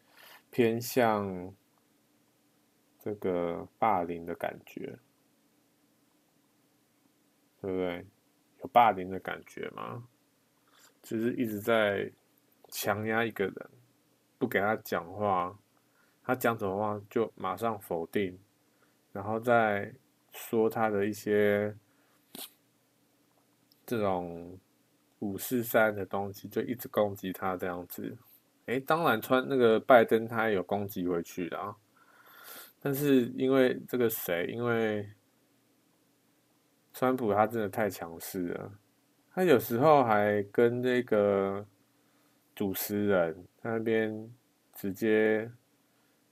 [0.51, 1.51] 偏向
[2.99, 4.97] 这个霸凌的感觉，
[7.61, 8.05] 对不对？
[8.61, 10.07] 有霸凌的感觉吗？
[11.01, 12.11] 就是一直在
[12.67, 13.69] 强压一个人，
[14.37, 15.57] 不给他讲话，
[16.23, 18.37] 他讲什么话就马上否定，
[19.11, 19.91] 然后再
[20.31, 21.75] 说他的一些。
[23.89, 24.59] 这种
[25.17, 28.15] 五四三的东西就一直攻击他这样子，
[28.67, 31.75] 诶，当然川那个拜登他有攻击回去的啊，
[32.79, 35.09] 但是因为这个谁，因为
[36.93, 38.71] 川普他真的太强势了，
[39.33, 41.65] 他有时候还跟那个
[42.53, 44.31] 主持人他那边
[44.75, 45.51] 直接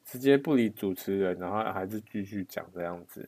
[0.05, 3.27] 直接不理主持人，然后还是继续讲这样子，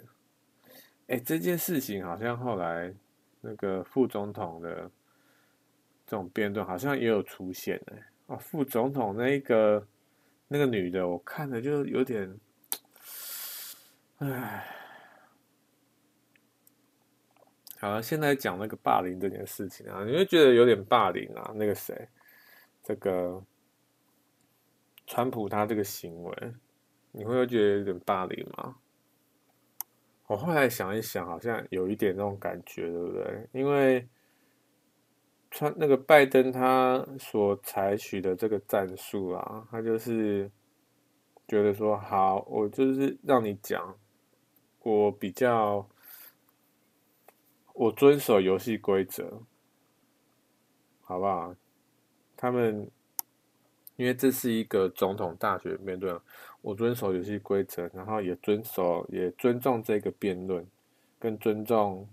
[1.07, 2.93] 诶，这件事情好像后来。
[3.41, 4.91] 那个副总统的
[6.05, 9.87] 这种辩论好像也有出现哎，啊，副总统那一个
[10.47, 12.39] 那个女的，我看着就有点，
[14.17, 14.65] 唉，
[17.79, 21.51] 好了，现在讲那个霸凌这件事情啊，你会觉得有点霸凌啊？
[21.55, 22.09] 那个谁，
[22.83, 23.41] 这个
[25.07, 26.53] 川普他这个行为，
[27.11, 28.75] 你会觉得有点霸凌吗？
[30.29, 33.49] 我后来想一想，好像有一点那种感觉，对不对？
[33.51, 34.07] 因为
[35.49, 40.51] 川那个拜登他所采取的这个战术啊，他就是
[41.47, 43.97] 觉得说，好，我就是让你讲，
[44.83, 45.89] 我比较，
[47.73, 49.41] 我遵守游戏规则，
[51.01, 51.55] 好不好？
[52.37, 52.87] 他们。
[53.95, 56.17] 因为这是一个总统大选辩论，
[56.61, 60.67] 我遵守游戏规则，然后也遵守、也尊重这个辩论，
[61.17, 62.07] 更尊重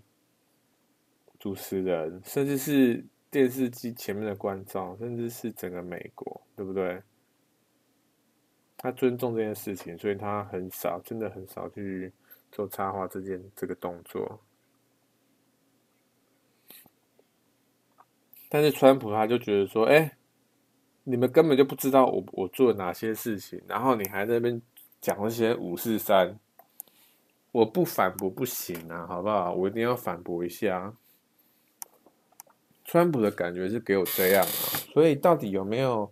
[1.39, 7.01] 主持人，甚至是电视机前面的观众，甚至是整个美国，对不对？
[8.77, 12.11] 他尊重这件事情，所以他很少，真的很少去
[12.51, 14.39] 做插画这件这个动作。
[18.49, 20.16] 但是川普他就觉得说，哎。
[21.09, 24.61] 你们根本就不知道我我做哪些事情，然后你还在那边
[24.99, 26.37] 讲那些五四三，
[27.53, 29.53] 我不反驳不行啊，好不好？
[29.53, 30.93] 我一定要反驳一下。
[32.83, 34.51] 川普的感觉是给我这样啊，
[34.91, 36.11] 所以到底有没有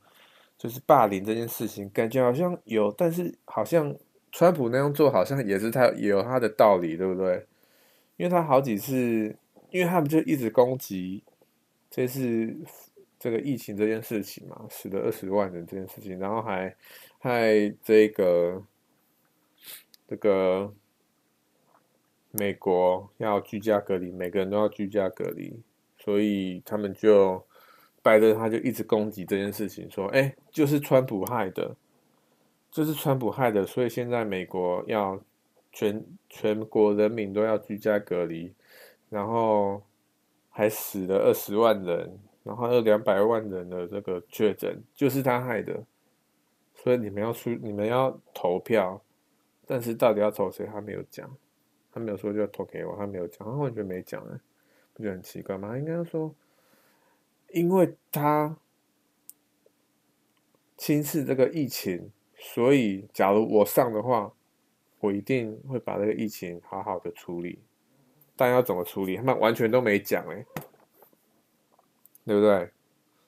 [0.57, 1.89] 就是霸凌这件事情？
[1.89, 3.93] 感觉好像有，但是好像
[4.31, 7.45] 川普那样做好像也是他也有他的道理，对不对？
[8.15, 9.35] 因为他好几次，
[9.71, 11.21] 因为他们就一直攻击，
[11.91, 12.55] 这是。
[13.25, 16.75] 这个疫情这件事情嘛，死了二十万人这件事情，然后还
[17.17, 18.63] 害这个
[20.07, 20.71] 这个
[22.29, 25.59] 美国要居家隔离，每个人都要居家隔离，
[25.97, 27.43] 所以他们就
[28.03, 31.75] 拜登他就一直攻击这件事情，说：“哎，就是川普害的，
[32.69, 35.19] 就是川普害的，所以现在美国要
[35.71, 38.53] 全全国人民都要居家隔离，
[39.09, 39.81] 然后
[40.51, 45.83] 还死了二十万人，然后有两百万人的这个确诊，就是他害的。
[46.73, 49.01] 所以你们要出，你们要投票，
[49.65, 51.35] 但是到底要投谁，他没有讲，
[51.91, 54.39] 他没有说就要投给我，他没有讲，他完全没讲哎，
[54.93, 55.77] 不觉得很奇怪吗？
[55.77, 56.33] 应该说，
[57.49, 58.55] 因为他
[60.77, 62.11] 轻视这个疫情。
[62.37, 64.31] 所以，假如我上的话，
[64.99, 67.57] 我一定会把这个疫情好好的处理。
[68.35, 70.45] 但要怎么处理，他们完全都没讲，哎，
[72.25, 72.71] 对不对？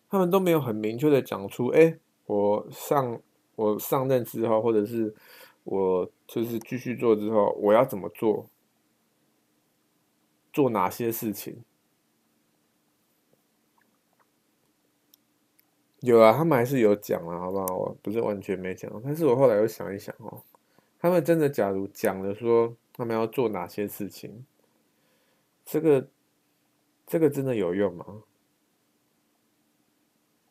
[0.09, 3.21] 他们都没有很明确的讲出，哎，我上
[3.55, 5.13] 我上任之后，或者是
[5.63, 8.49] 我就是继续做之后，我要怎么做，
[10.53, 11.63] 做哪些事情。
[15.99, 17.65] 有啊，他们还是有讲啊，好不好？
[17.75, 20.41] 我不是完全没讲，但是我后来又想一想哦，
[20.99, 24.45] 他们真的假如讲了说他们要做哪些事情，
[25.65, 26.07] 这个
[27.05, 28.05] 这个真的有用吗？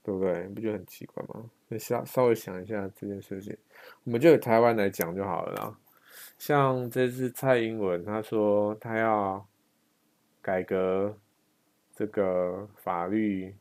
[0.06, 0.46] 对不对？
[0.46, 1.50] 你不觉得很奇怪吗？
[1.66, 3.56] 你稍稍微想一下这件事情，
[4.04, 5.76] 我们就台湾来讲就好了啦。
[6.38, 9.44] 像这次蔡英文他说他要
[10.40, 11.18] 改革
[11.94, 13.52] 这个法律。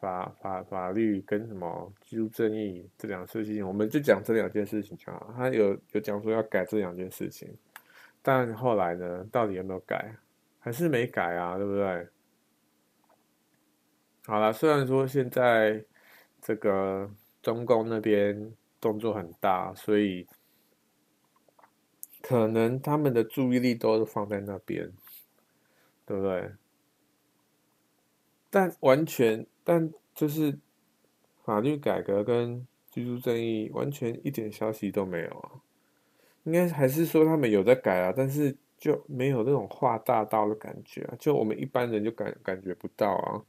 [0.00, 5.32] 法法法律跟什么居住正义这两件事情，我们就讲这两件事情就好。
[5.36, 7.48] 他有有讲说要改这两件事情，
[8.20, 10.12] 但后来呢，到底有没有改？
[10.58, 11.56] 还是没改啊？
[11.56, 12.08] 对不对？
[14.26, 15.84] 好了，虽然说现在
[16.40, 17.10] 这个
[17.42, 20.26] 中共那边动作很大，所以
[22.20, 24.92] 可能他们的注意力都是放在那边，
[26.06, 26.52] 对不对？
[28.50, 29.46] 但完全。
[29.64, 30.58] 但就是
[31.44, 35.50] 法律改革跟居住正义完全一点消息都没有啊，
[36.42, 43.42] 应该还是说他们有在改啊，但是就没有那种画大刀的感觉啊，就我们一般人就感感觉不到啊，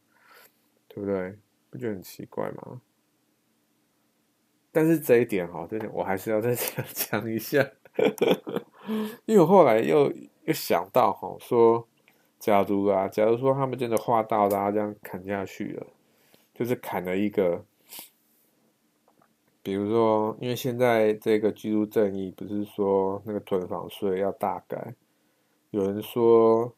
[0.94, 1.38] 对不对？
[1.70, 2.82] 不觉得很奇怪吗？
[4.72, 7.68] 但是这一点哈，这点我还是要 再讲讲一下，
[9.26, 10.12] 因为我后来又
[10.46, 11.88] 又想到哈，说
[12.39, 15.88] 假如啊，假如说他们真的画大刀这样砍下去了。
[16.56, 17.66] 就是砍了一个，
[19.64, 24.94] 比如说，因为现在这个居住正义不是说那个囤房税要大改，
[25.72, 26.76] 有人说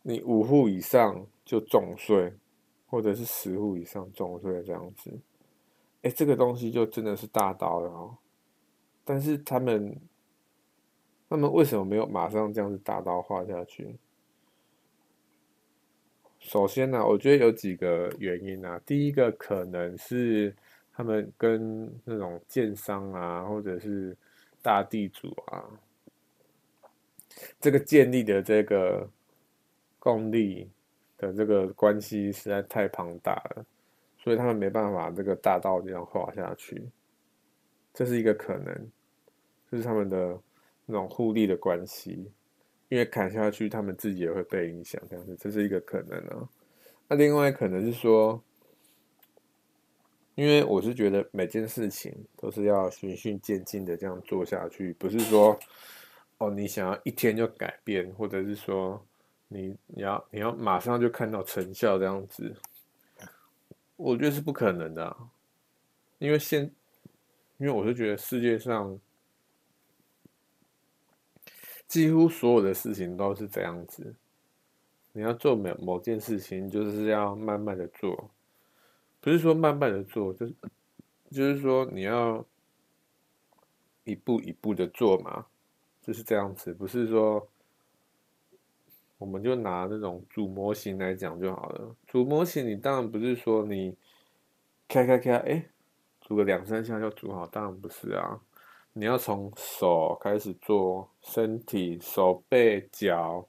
[0.00, 2.32] 你五户以上就重税，
[2.86, 5.10] 或者是十户以上重税这样子，
[6.02, 8.16] 哎，这个东西就真的是大刀了哦。
[9.04, 9.96] 但是他们，
[11.28, 13.96] 他们为什么没有马上这样子大刀划下去？
[16.38, 18.80] 首先呢、我觉得有几个原因啊。
[18.86, 20.54] 第一个可能是
[20.92, 24.16] 他们跟那种建商啊，或者是
[24.62, 25.68] 大地主啊，
[27.60, 29.10] 这个建立的这个
[29.98, 30.70] 共利
[31.18, 33.64] 的这个关系实在太庞大了，
[34.18, 36.90] 所以他们没办法这个大道这样划下去。
[37.92, 38.90] 这是一个可能，
[39.70, 40.38] 就是他们的
[40.84, 42.30] 那种互利的关系。
[42.88, 46.48] 因为砍下去，他们自己也会被影响，这样子，这是一个可能啊。
[47.08, 48.40] 那另外可能是说，
[50.36, 55.58] 因为我是觉得每件事情都是要循序渐进的这样做下去，不是说
[56.38, 59.04] 哦，你想要一天就改变，或者是说
[59.48, 62.54] 你你要你要马上就看到成效这样子，
[63.96, 65.16] 我觉得是不可能的。
[66.18, 66.70] 因为现，
[67.58, 68.98] 因为我是觉得世界上。
[71.88, 74.12] 几乎所有的事情都是这样子，
[75.12, 78.28] 你要做某某件事情，就是要慢慢的做，
[79.20, 80.54] 不是说慢慢的做，就是
[81.30, 82.44] 就是说你要
[84.02, 85.46] 一步一步的做嘛，
[86.02, 87.48] 就是这样子，不是说
[89.18, 91.96] 我们就拿那种组模型来讲就好了。
[92.06, 93.96] 组模型，你当然不是说你
[94.86, 95.66] 开开开，哎，
[96.20, 98.40] 组个两三下就组好，当然不是啊。
[98.92, 103.48] 你要从手开始做，身体、手背、脚、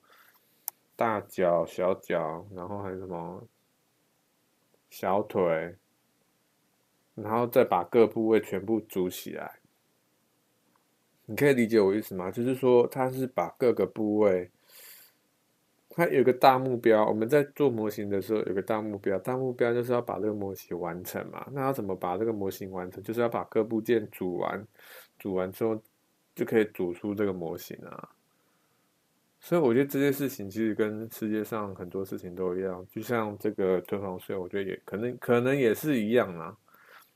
[0.96, 3.44] 大脚、小脚，然后还有什么
[4.90, 5.76] 小腿，
[7.16, 9.60] 然后再把各部位全部组起来。
[11.26, 12.32] 你可以理解我意思吗？
[12.32, 14.50] 就是说，它是把各个部位。
[15.98, 21.44] 它有个大目标，我们在做模型的时候有个大目标，大目标就是要把这个模型完成嘛。
[21.52, 23.02] 那要怎么把这个模型完成？
[23.02, 24.64] 就是要把各部件组完，
[25.18, 25.82] 组完之后
[26.36, 28.10] 就可以组出这个模型啊。
[29.40, 36.56] 所以我觉得这件事情其实跟世界上很多事情都一样，就像这个囤房税，我觉得也可能可能也是一样啊。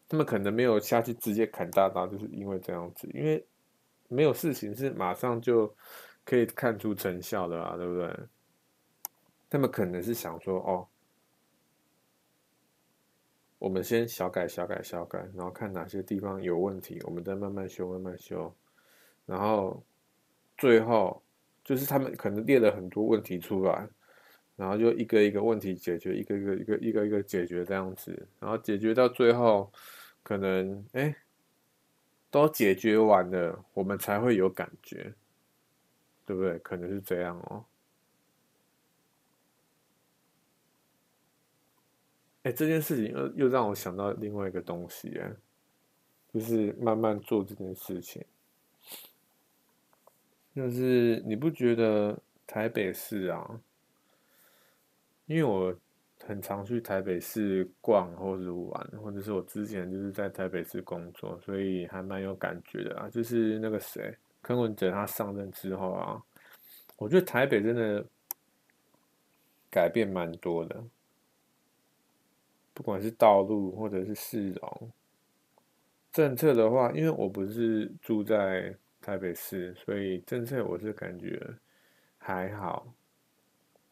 [0.09, 3.45] 他们可能没有下去直接砍大刀，就是因为这样子，因为
[4.07, 5.71] 没有事情是马上就
[6.25, 8.09] 可以看出成效的啊，对不对？
[9.52, 10.88] 他们可能是想说，哦，
[13.60, 18.52] 我们先小改、小改、小改，然后看哪些地方有问题，我们再慢慢修、慢慢修，
[19.26, 19.84] 然后
[20.58, 21.22] 最后
[21.64, 23.88] 就是他们可能列了很多问题出来。
[24.58, 29.72] 然后就一个一个问题解决，一个一个一个一个一个解决这样子，然后解决到最后，
[30.22, 31.16] 可能哎，
[32.30, 35.14] 都解决完了，我们才会有感觉，
[36.26, 36.60] 对不对？
[36.60, 37.66] 可能是这样哦。
[42.44, 45.32] 哎，这件事情又又让我想到另外一个东西，哎，
[46.34, 48.26] 就是慢慢做这件事情，
[50.56, 52.18] 就是你不觉得
[52.48, 53.62] 台北市啊？
[55.28, 55.74] 因为我
[56.26, 63.10] 很常去台北市逛或者玩，或者是我之前就是在台北市工作，所以还蛮有感觉的啊。
[63.10, 66.22] 就是那个谁，柯文哲他上任之后啊，
[66.98, 68.06] 我觉得台北真的
[69.70, 70.84] 改变蛮多的，
[72.74, 74.91] 不管是道路或者是市容
[76.11, 81.41] 政策的话，因为我不是住在台北市，所以政策我是感觉
[82.17, 82.93] 还好。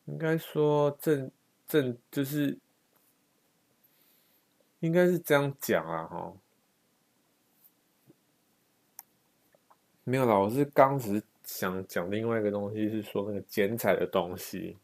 [0.06, 1.32] 应该说政
[1.68, 2.58] 政就是
[4.80, 6.34] 应该是这样讲啊，哈，
[10.04, 14.78] 没有啦，我是刚只是想讲另外一个东西，是说那个剪彩的东西。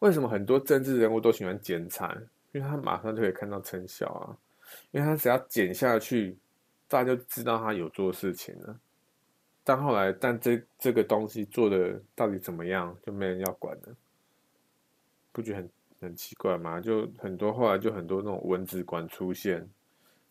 [0.00, 2.14] 为什么很多政治人物都喜欢剪彩？
[2.56, 4.32] 因为他马上就可以看到成效啊，
[4.90, 6.34] 因为他只要剪下去，
[6.88, 8.80] 大家就知道他有做事情了。
[9.62, 13.94] 但后来，但这这个东西做的到底怎么样，就没人要管了。
[15.32, 16.80] 不觉得很很奇怪吗？
[16.80, 19.68] 就很多后来就很多那种蚊子馆出现，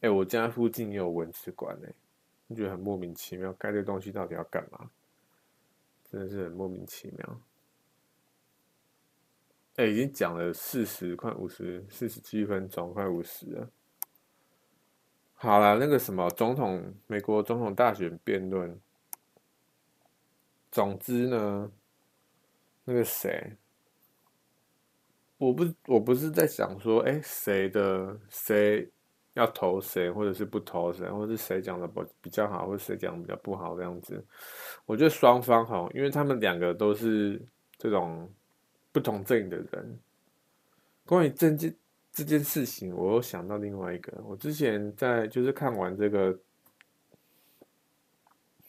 [0.01, 1.93] 哎、我家附近也有蚊子馆哎，
[2.47, 4.89] 你觉得很莫名其妙，盖这东西到底要干嘛？
[6.09, 7.39] 真的是很莫名其妙。
[9.77, 13.69] 哎、已经讲了四十快五十四十七分钟，快五十了。
[15.33, 18.79] 好了，那个什么总统，美国总统大选辩论，
[20.71, 21.69] 总之呢，
[22.85, 23.57] 那个谁。
[25.37, 28.89] 我不，我不是在想说，哎，谁的谁
[29.33, 34.25] 要投谁，或者是不投谁，或者是谁讲的不比较好，或者谁讲的比较不好这样子。
[34.85, 37.45] 我觉得双方哈，因为他们两个都是
[37.77, 38.33] 这种
[38.95, 39.99] 不同阵营的人。
[41.05, 41.75] 关于这件
[42.13, 44.23] 这件事情，我又想到另外一个。
[44.23, 46.39] 我之前在就是看完这个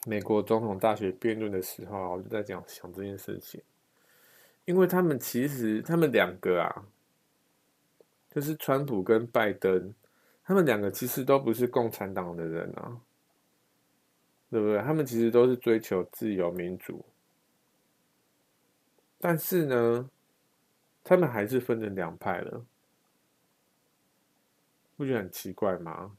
[0.04, 3.62] 美国总统大学辩论的时候，我就在讲想这件事情。
[4.64, 6.86] 因为他们其实，他们两个啊，
[8.32, 9.94] 就是川普跟拜登，
[10.42, 13.00] 他们两个其实都不是共产党的人啊，
[14.50, 14.78] 对不对？
[14.82, 17.04] 他们其实都是追求自由民主，
[19.18, 20.10] 但是呢，
[21.08, 22.66] 他们还是分成两派了，
[24.96, 26.16] 不觉得很奇怪吗？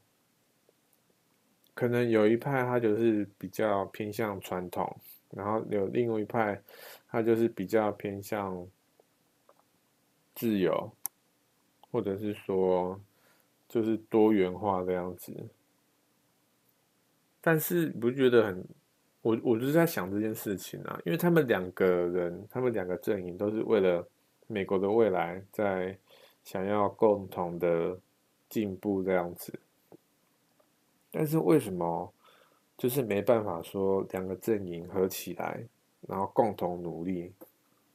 [1.74, 4.98] 可能有一派他就是比较偏向传统。
[5.30, 6.62] 然后有另外一派，
[7.10, 8.66] 他就是比较偏向
[10.34, 10.90] 自由，
[11.92, 12.98] 或者是说
[13.68, 15.36] 就是多元化这样子。
[17.42, 18.66] 但是不觉得很，
[19.22, 24.08] 我我就是在想这件事情啊，因为他们两个人，他们两个阵营都是为了
[24.48, 25.98] 美国的未来，在
[26.44, 28.00] 想要共同的
[28.50, 29.60] 进步这样子。
[31.12, 32.14] 但是为什么？
[32.78, 35.68] 就是没办法说两个阵营合起来，
[36.02, 37.34] 然后共同努力。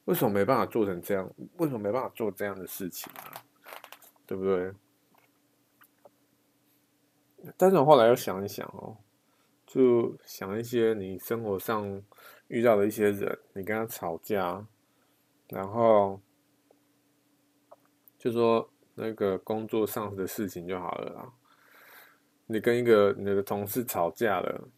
[0.03, 1.33] 为什么没办法做成这样？
[1.55, 3.31] 为什么没办法做这样的事情啊？
[4.27, 4.73] 对不对？
[7.55, 8.97] 但是我后来又想一想哦，
[9.65, 12.03] 就想一些你生活上
[12.49, 14.67] 遇到的一些人，你跟他吵架，
[15.47, 16.19] 然后
[18.23, 21.29] 就说那个工作上的事情就好了啦。
[22.45, 24.69] 你跟一个你的同事吵架了，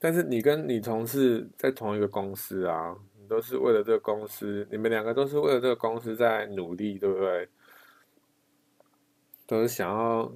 [0.00, 7.48] 但是你跟你同事在同一个公司啊，你都是为了这个公司，你们两个都是为了这个公司在努力，对不对？
[9.46, 10.32] 都是想要，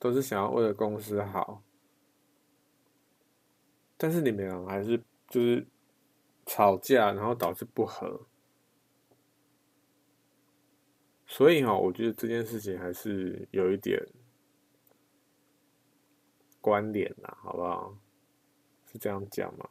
[0.00, 1.62] 都是想要为了公司好，
[3.96, 5.64] 但是你们俩还是就是
[6.46, 8.26] 吵架，然后导致不和，
[11.30, 14.04] 所以哈，我觉得这件事情还是有一点。
[16.60, 17.96] 关联啦，好不好？
[18.92, 19.66] 是这样讲吗？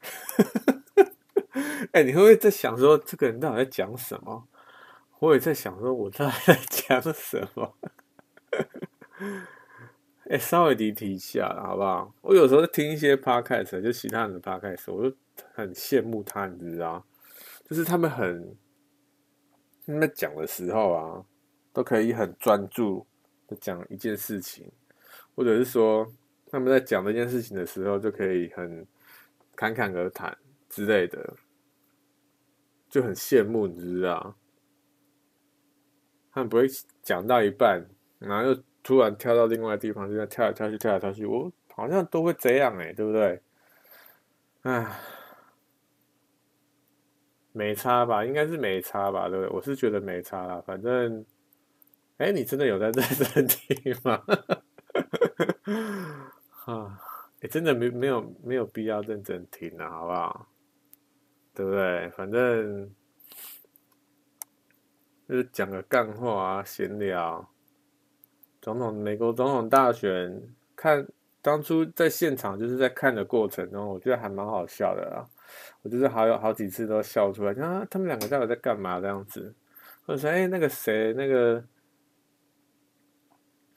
[1.92, 4.48] 哎、你会不会在想说，这个人到底在讲什么？
[5.18, 7.76] 我也在想说，我到底在讲什么？
[10.30, 12.14] 哎、稍微离题一下了，好不好？
[12.22, 15.14] 我有时候听一些 podcast，就其他人的 podcast，我就
[15.52, 17.04] 很羡慕他，你知道，
[17.68, 18.56] 就是他们很
[19.86, 21.24] 他们讲的时候啊，
[21.72, 23.06] 都可以很专注
[23.48, 24.70] 的讲一件事情，
[25.34, 26.06] 或者是说
[26.50, 28.86] 他们在讲这件事情的时候，就可以很
[29.56, 30.36] 侃侃而谈
[30.68, 31.34] 之类的，
[32.88, 34.34] 就很羡慕，你知道。
[36.34, 36.66] 他们不会
[37.02, 37.84] 讲到一半，
[38.18, 41.26] 然后又突然跳到另外的地方，就在跳来跳去，跳来跳去。
[41.26, 43.42] 我好像都会这样哎，对不对？
[44.62, 44.98] 唉，
[47.52, 48.24] 没差吧？
[48.24, 49.28] 应该是没差吧？
[49.28, 49.54] 对不对？
[49.54, 50.62] 我是觉得没差啦。
[50.66, 51.24] 反正，
[52.18, 54.22] 哎，你真的有在认真听吗？
[56.50, 56.98] 哈，
[57.40, 60.46] 哎，真的没没有没有必要认真听了，好不好？
[61.54, 62.08] 对不对？
[62.10, 62.90] 反正。
[65.28, 67.48] 就是讲个干话啊，闲聊。
[68.60, 70.42] 总统，美国总统大选，
[70.76, 71.06] 看
[71.40, 75.24] 当初在现场就是在看的过程中，我觉得还蛮好笑的啊。
[75.82, 79.54] 我就是好有好几次都笑出来，啊，他们两个到底在干嘛这样子？
[80.06, 81.64] 或者说，哎，那个谁，那个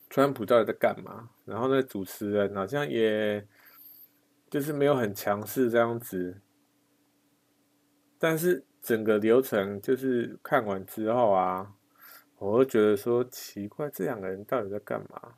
[0.10, 1.30] 川普到底在干嘛？
[1.45, 3.47] 然后那个主持人好像也
[4.49, 6.41] 就是没有很强势这样子，
[8.18, 8.66] 但是。
[8.86, 11.74] 整个流程就是看完之后啊，
[12.38, 15.34] 我会觉得说奇怪，这两个人到底在干嘛？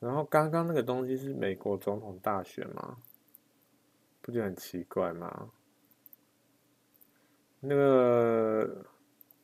[0.00, 2.96] 然后刚刚那个东西是美国总统大选吗？
[4.24, 5.50] 不就很奇怪吗？
[7.60, 8.86] 那个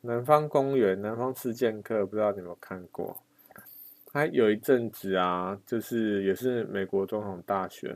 [0.01, 3.23] 南方公园、南方四剑客，不知道你有没有看过？
[4.07, 7.95] 他有一阵子啊，就是也是美国总统大选，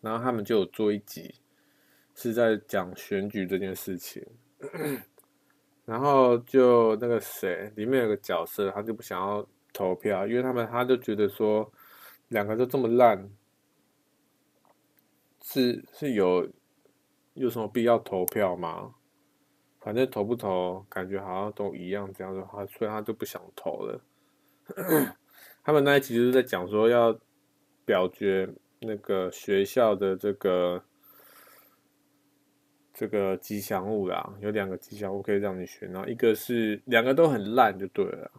[0.00, 1.34] 然后他们就有做一集。
[2.14, 4.22] 是在讲选举这件事情，
[5.86, 11.72] 然后就那个谁，里面有个角色，他就不想要投票，因为他们他就觉得说，
[12.28, 13.26] 两个都这么烂，
[15.42, 16.48] 是是有
[17.34, 18.94] 有什么必要投票吗？
[19.80, 24.00] 反正投不投，感觉好像都一样，这样的话，所以他就不想投了。
[25.64, 27.18] 他们那一集就是在讲说要
[27.84, 28.48] 表决
[28.80, 30.82] 那个学校的这个。
[32.94, 38.30] 这个吉祥物啦，有两个吉祥物可以让你选，然后一个是两个都很烂就对了。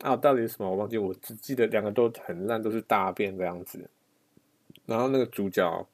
[0.00, 0.68] 啊，到底是什么？
[0.68, 3.88] 我忘记，我只记得两个都很烂，都是大便这样子。
[4.86, 5.88] 然后那个主角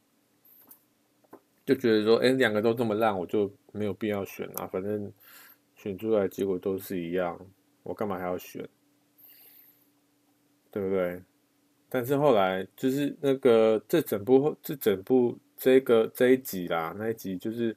[1.68, 5.12] 就觉得说，哎，两个都这么烂，我就没有必要选啊，反正
[5.76, 7.38] 选出来结果都是一样，
[7.82, 8.66] 我干嘛还要选？
[10.70, 11.22] 对不对？
[11.90, 15.38] 但是后来就是那个这整部这整部。
[15.60, 17.76] 这个这一集啦，那一集就是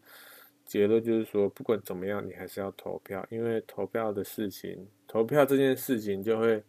[0.65, 6.63] 结论，就是说不管怎么样，你还是要投票，因为投票的事情，投票这件事情就会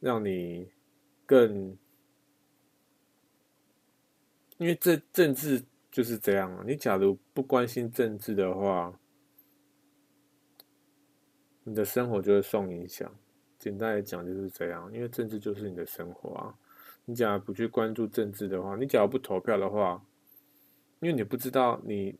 [0.00, 0.68] 让你
[1.24, 1.78] 更，
[4.58, 5.62] 因为这政治
[5.96, 6.62] 就是这样啊。
[6.66, 9.00] 你假如不关心政治的话，
[11.64, 13.10] 你的生活就会受影响。
[13.58, 16.54] 简单来讲就是这样，因为政治就是你的生活啊。
[17.06, 20.04] 你假如不去关注政治的话，你假如不投票的话。
[21.00, 22.18] 因为你不知道你，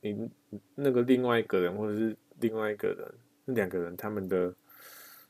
[0.00, 0.28] 你
[0.74, 4.52] 那个另外一个人或者是另外一个人，那两个人他们的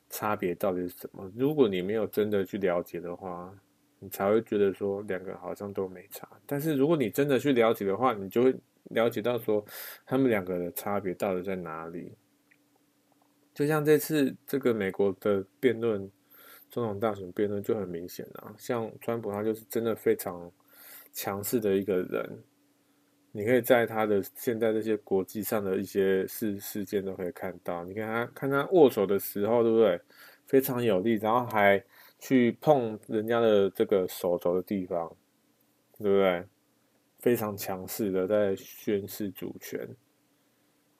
[0.09, 1.31] 差别到底是什么？
[1.35, 3.55] 如果你没有真的去了解的话，
[3.99, 6.27] 你才会觉得说两个好像都没差。
[6.45, 8.55] 但是如果你真的去了解的话，你就会
[8.91, 9.65] 了解到说
[10.05, 12.11] 他们两个的差别到底在哪里。
[13.53, 16.11] 就像这次这个美国的辩论，
[16.69, 20.51] 总统大选辩论就很明显啊，像川普他就是真的非常
[21.13, 22.43] 强势的一个人。
[23.31, 29.99] 你可以在他的现在这些国际上的一些事事件都可以看到，你看他看他握手的时候，对不对？
[30.45, 31.83] 非常有力，然后还
[32.25, 35.15] 去碰人家的这个手肘的地方，
[35.99, 36.43] 对不对？
[37.19, 39.87] 非常强势的在宣示主权，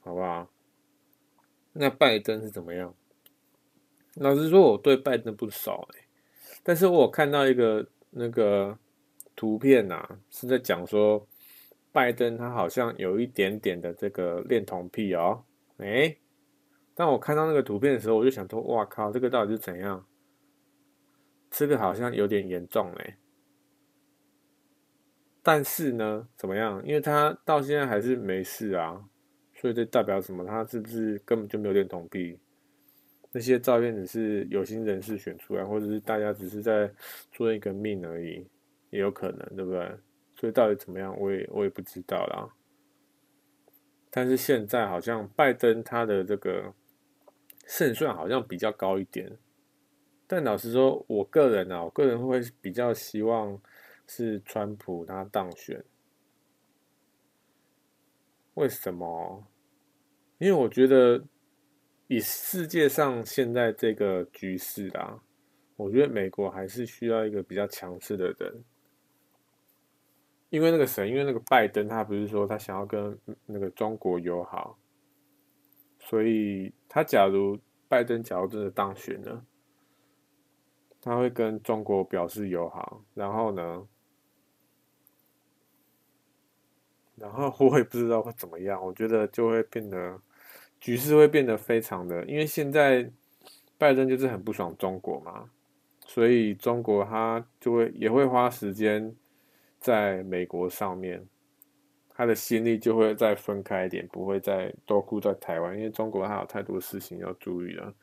[0.02, 0.48] 好不好？
[1.74, 2.94] 那拜登是怎么样？
[4.18, 6.06] 老实说，我对拜登不熟哎，
[6.62, 8.78] 但是我看到一个那个
[9.36, 11.28] 图片呐，是在讲说。
[11.92, 15.42] 拜登他好像有一点点的这个恋童癖哦，
[15.78, 16.14] 哎，
[16.94, 20.06] 当我看到那个图片的时候，我就想说，哇靠，这个到底是怎样？
[21.58, 23.18] 这个好像有点严重哎。
[25.42, 26.86] 但是呢，怎么样？
[26.86, 29.08] 因为他到现在还是没事啊，
[29.54, 30.44] 所以这代表什么？
[30.44, 32.38] 他是不是根本就没有恋童癖？
[33.32, 36.92] 那些照片只是有心人士选出来，或者是大家只是在
[37.32, 38.48] 做一个命而已，
[38.90, 39.98] 也有可能，对不对？
[40.38, 42.50] 所以到底怎么样，我也我也不知道啦。
[44.10, 46.74] 但是现在好像拜登他的这个
[47.66, 49.38] 胜算好像比较高一点，
[50.28, 53.62] 但老实说，我个人啊，我个人会比较希望
[54.08, 55.84] 是川普他当选。
[58.56, 59.46] 为什么？
[60.38, 61.24] 因为我觉得
[62.08, 65.22] 以世界上现在这个局势啊，
[65.76, 68.64] 我觉得美国还是需要一个比较强势的人。
[70.50, 74.78] 因为那个谁，因为那个拜登，他不是说他想要跟那个中国友好，
[76.00, 79.46] 所以他假如拜登假如真的当选了。
[81.06, 83.88] 他会跟中国表示友好，然后呢，
[87.16, 88.84] 然后我也不知道会怎么样。
[88.84, 90.20] 我觉得就会变得
[90.80, 93.08] 局势会变得非常的，因为现在
[93.78, 95.48] 拜登就是很不爽中国嘛，
[96.08, 99.16] 所以中国他就会也会花时间
[99.80, 101.24] 在美国上面，
[102.10, 107.94] 他的心力就会再分开一点，不会再都顾在台湾，因为中国还有太多事情要注意了。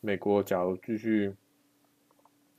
[0.00, 1.34] 美国假如继续。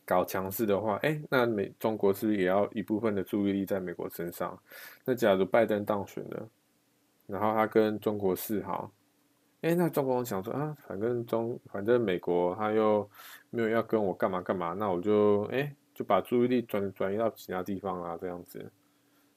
[0.08, 4.58] 搞强势的话，哎、那美中国是不是也要一部分的注意力在美国身上？
[5.04, 6.50] 那假如拜登当选了，
[7.26, 8.90] 然后他跟中国示好，
[9.60, 13.08] 哎、那中国想说啊，反正中反正美国他又
[13.50, 18.66] 没有要跟我干嘛干嘛，那我就哎、就把注意力转转移到其他地方啊，这样子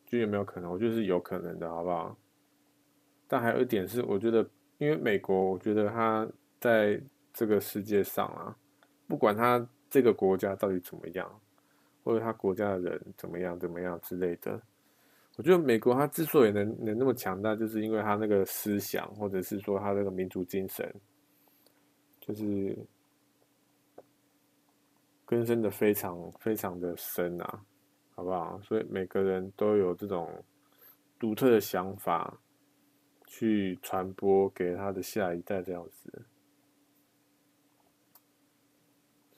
[0.06, 0.70] 就有没有可能？
[0.70, 2.16] 我觉得是有可能的，好不好？
[3.26, 4.48] 但还有一点是，我觉得
[4.78, 6.28] 因为美国，我觉得他
[6.60, 7.02] 在
[7.32, 8.54] 这个世界上啊，
[9.08, 9.66] 不管他。
[9.90, 11.40] 这个国家到底怎么样，
[12.04, 14.58] 或者他国家的人怎么样、怎么样之类的？
[15.36, 20.94] 我觉得美国他之所以能能那么强大，就是因为他那个思想，或者是说他那个民族精神，
[22.20, 22.76] 就是
[25.24, 27.64] 根深的非常非常的深啊，
[28.14, 28.60] 好不好？
[28.62, 30.44] 所以每个人都有这种
[31.18, 32.38] 独特的想法，
[33.26, 36.22] 去传播给他的下一代，这样子。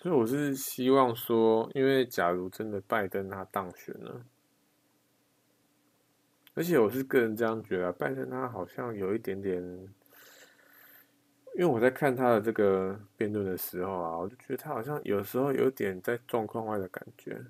[0.02, 4.20] 所以我是希望说，因为假如真的拜登他当选了，
[6.54, 9.62] 而且我是个人这样觉得，拜登他好像有一点点，
[11.54, 17.40] 因为我在看他的这个辩论的时候啊，我就觉得他好像有时候有点在状况外的感觉，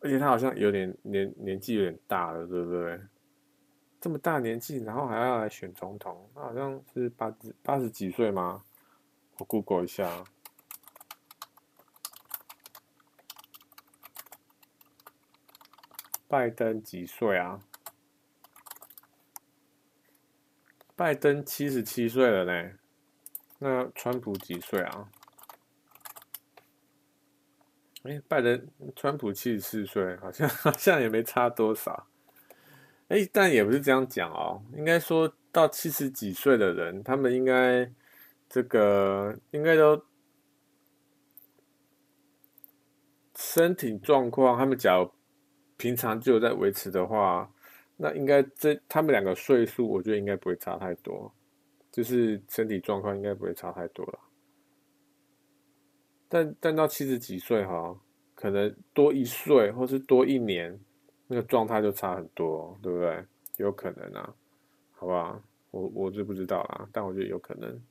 [0.00, 3.00] 而且他好像有点年年纪有点大了，对不对？
[4.00, 8.64] 这么大年纪，然后还要来选总统，他好像是八十八十几岁吗？
[9.38, 10.24] 我 Google 一下。
[16.32, 17.60] 拜登几岁啊？
[20.96, 22.70] 拜登七十七岁了呢。
[23.58, 25.10] 那川普几岁啊？
[28.04, 28.66] 哎，拜登、
[28.96, 32.06] 川普七十四岁，好像 好像也没差多少。
[33.08, 34.64] 哎，但也不是这样讲哦。
[34.72, 37.92] 应该说到七十几岁的人，他们应该
[38.48, 40.02] 这个应该都
[43.36, 45.12] 身体状况，他们假如。
[45.82, 47.52] 平常就有在维持的话，
[47.96, 51.28] 那应该这他们两个岁数，我觉得应该不会差太多，
[51.90, 54.18] 就是身体状况应该不会差太多了。
[56.28, 58.00] 但但到七十几岁哈，
[58.36, 60.78] 可能多一岁或是多一年，
[61.26, 63.24] 那个状态就差很多，对不对？
[63.56, 64.32] 有可能啊，
[64.92, 65.42] 好不好？
[65.72, 67.82] 我我就不知道啦，但我觉得有可能。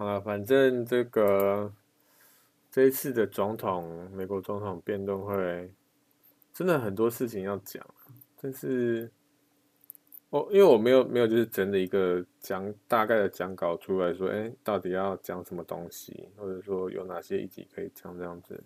[0.00, 1.70] 好啊，反正这个
[2.70, 5.70] 这一次的总统，美国总统辩论会，
[6.54, 7.86] 真的很多事情要讲。
[8.40, 9.10] 但是，
[10.30, 18.58] 我因为我没有没有就是整理一个讲大概的讲稿出来说，哎，到底要讲什么东西，或者说有哪些议题可以讲这样子，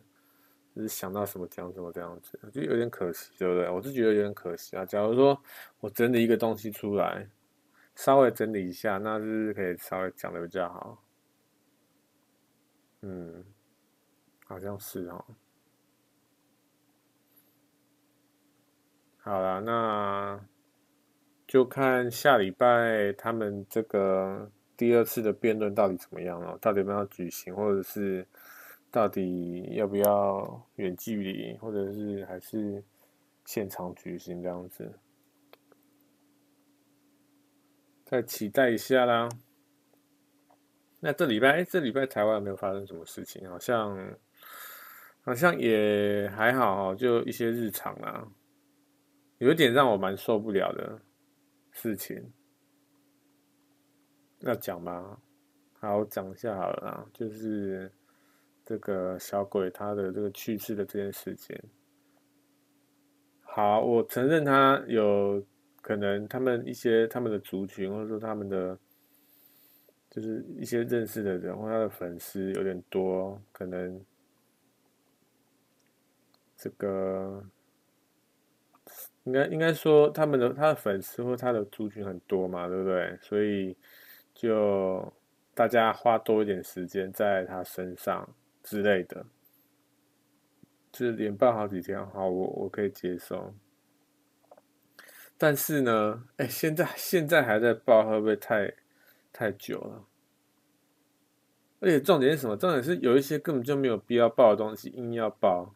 [0.76, 3.68] 就是想到什么讲什么这样子，就有点可惜，对不对？
[3.68, 4.86] 我是觉得有点可惜啊。
[4.86, 5.36] 假如说
[5.80, 7.28] 我整理一个东西出来，
[7.96, 11.00] 稍微整理一下，那是可以稍微讲的比较好？
[13.06, 13.44] 嗯，
[14.46, 15.22] 好像是哦。
[19.18, 20.40] 好了，那
[21.46, 28.26] 就看下礼拜他们这个第二次的辩论到底怎么样了，到底要不要举行，或者是
[28.90, 32.82] 到底要不要远距离，或者是还是
[33.44, 34.98] 现场举行这样子，
[38.06, 39.28] 再期待一下啦。
[41.04, 43.46] 那这礼拜，哎，这礼拜台湾有没有发生什么事情？
[43.46, 43.94] 好像，
[45.20, 48.26] 好像也还好，就一些日常啊，
[49.36, 50.98] 有一点让我蛮受不了的
[51.72, 52.32] 事情，
[54.38, 55.18] 要讲吗？
[55.78, 57.92] 好，讲一下好了啦，就是
[58.64, 61.54] 这个小鬼他的这个去世的这件事情。
[63.42, 65.44] 好，我承认他有
[65.82, 68.78] 可能他们一些他们的族群，或者说他们的
[70.14, 74.00] 就是一些认识的人或他的粉丝有点多，可能
[76.56, 77.44] 这个
[79.24, 83.18] 应该应该说他们的他的粉丝或他的族群很多嘛，对不对？
[83.22, 83.76] 所以
[84.32, 85.12] 就
[85.52, 89.26] 大家花多一点时间在他身上之类的。
[90.92, 93.52] 就是连爆好几天，好，我我可以接受。
[95.36, 98.72] 但是呢，哎、现在现在还在报，会不会太
[99.34, 100.06] 太久了？
[101.80, 102.56] 而且重点是什么？
[102.56, 105.74] 重点是有一些根本就没有必要报的东西，硬要报。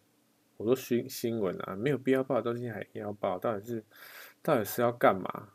[0.57, 3.85] 我说新新闻啊，没有必要报的东西还硬要报，到底是
[4.41, 5.51] 到底是要干嘛？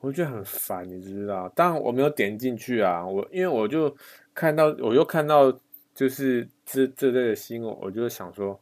[0.00, 1.48] 我觉得很烦，你知道？
[1.50, 3.94] 当然我没有点进去啊，我因为我就
[4.34, 5.56] 看到，我又看到。
[5.92, 8.58] 就是这这类的新闻，我就想说，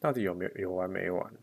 [0.00, 1.34] 到底有没有有完没完？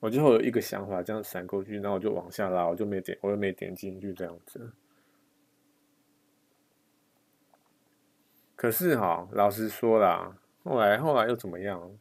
[0.00, 4.72] 我就会有一个想法，这样闪过去，然后我就往下拉，我就没点，我又没点进去这样子。
[8.56, 11.96] 可是哈，老实说啦，后来后来又怎么样？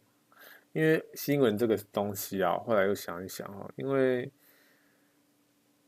[0.74, 4.32] 因为新闻这个东西啊，后来又想一想哈，因为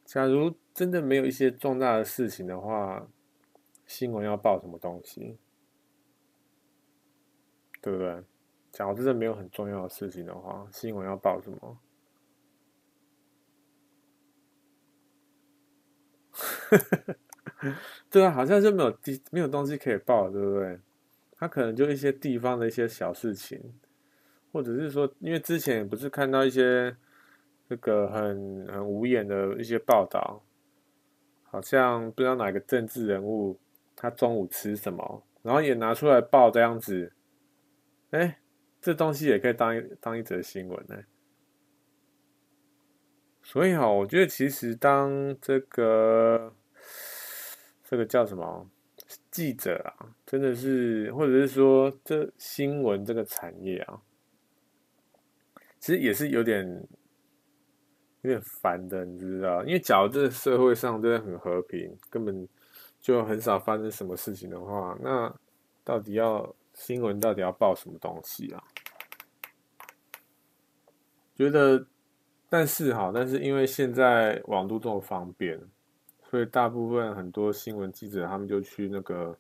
[0.06, 3.08] 假如真的没有一些重大的事情的话。
[3.88, 5.38] 新闻要报什么东西，
[7.82, 8.24] 对不对？
[8.72, 11.78] 假如真的没有很重要的事情的话，新闻要报什么？
[18.10, 20.80] 对啊，好像就没有地没有东西可以报，对不对？
[21.38, 23.62] 他可能就一些地方的一些小事情，
[24.52, 26.96] 或者是说，因为之前不是看到一些
[27.70, 30.44] 这个很很无言的一些报道，
[31.44, 33.60] 好像不知道哪个政治人物。
[33.94, 35.24] 他中午吃什么？
[35.44, 37.12] 然后也拿出来报这样子，
[38.10, 38.40] 哎，
[38.82, 40.96] 这东西也可以当一当一则新闻呢。
[43.44, 46.52] 所以哈，我觉得其实当这个
[47.92, 48.68] 这个叫什么
[49.30, 54.02] 记者啊，真的是，或者是说这新闻这个产业啊，
[55.80, 56.66] 其实也是有点
[58.22, 59.64] 有点烦的，你知道？
[59.64, 62.48] 因为假如这个社会上真的很和平，根本。
[63.02, 65.36] 就很少发生什么事情的话，那
[65.84, 68.64] 到底要新闻到底要报什么东西啊？
[71.36, 71.84] 觉得，
[72.48, 75.60] 但是哈，但是因为现在网络这么方便，
[76.32, 79.38] 所以大部分很多新闻记者他们就去那个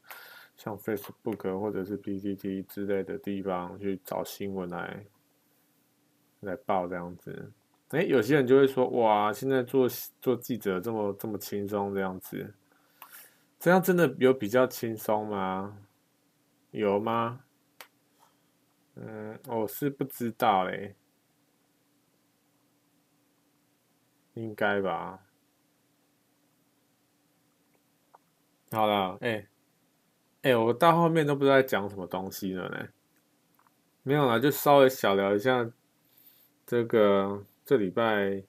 [0.57, 5.05] 像 Facebook 或者是 PTT 之类的地方去找新闻来
[6.41, 7.49] 来报这样子。
[7.91, 9.87] 诶，有些人就会说，哇，现在做
[10.19, 12.53] 做记者这么这么轻松这样子。
[13.57, 15.77] 这样真的有比较轻松吗？
[16.71, 17.45] 有吗？
[18.95, 20.97] 嗯，我是不知道嘞，
[24.33, 25.30] 应该吧。
[28.72, 29.47] 好了，哎、欸，
[30.51, 32.88] 哎、我到后面都不知道在讲什么东西了呢。
[34.03, 35.69] 没有啦，就稍微小聊一下
[36.65, 38.43] 这个这礼拜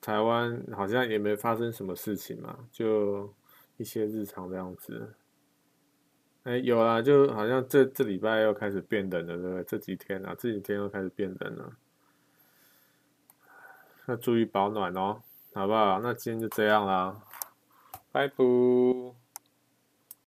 [0.00, 3.34] 台湾好像也没发生什么事情嘛，就。
[3.78, 5.12] 一些日常这样子，
[6.44, 9.64] 哎、有啦，就好像这这礼拜又开始变冷了，对不对？
[9.64, 11.76] 这几天啊，这几天又开始变冷了，
[14.06, 15.20] 要注意保暖哦，
[15.52, 16.00] 好不好？
[16.00, 17.20] 那今天就这样啦，
[18.16, 19.25] 拜拜。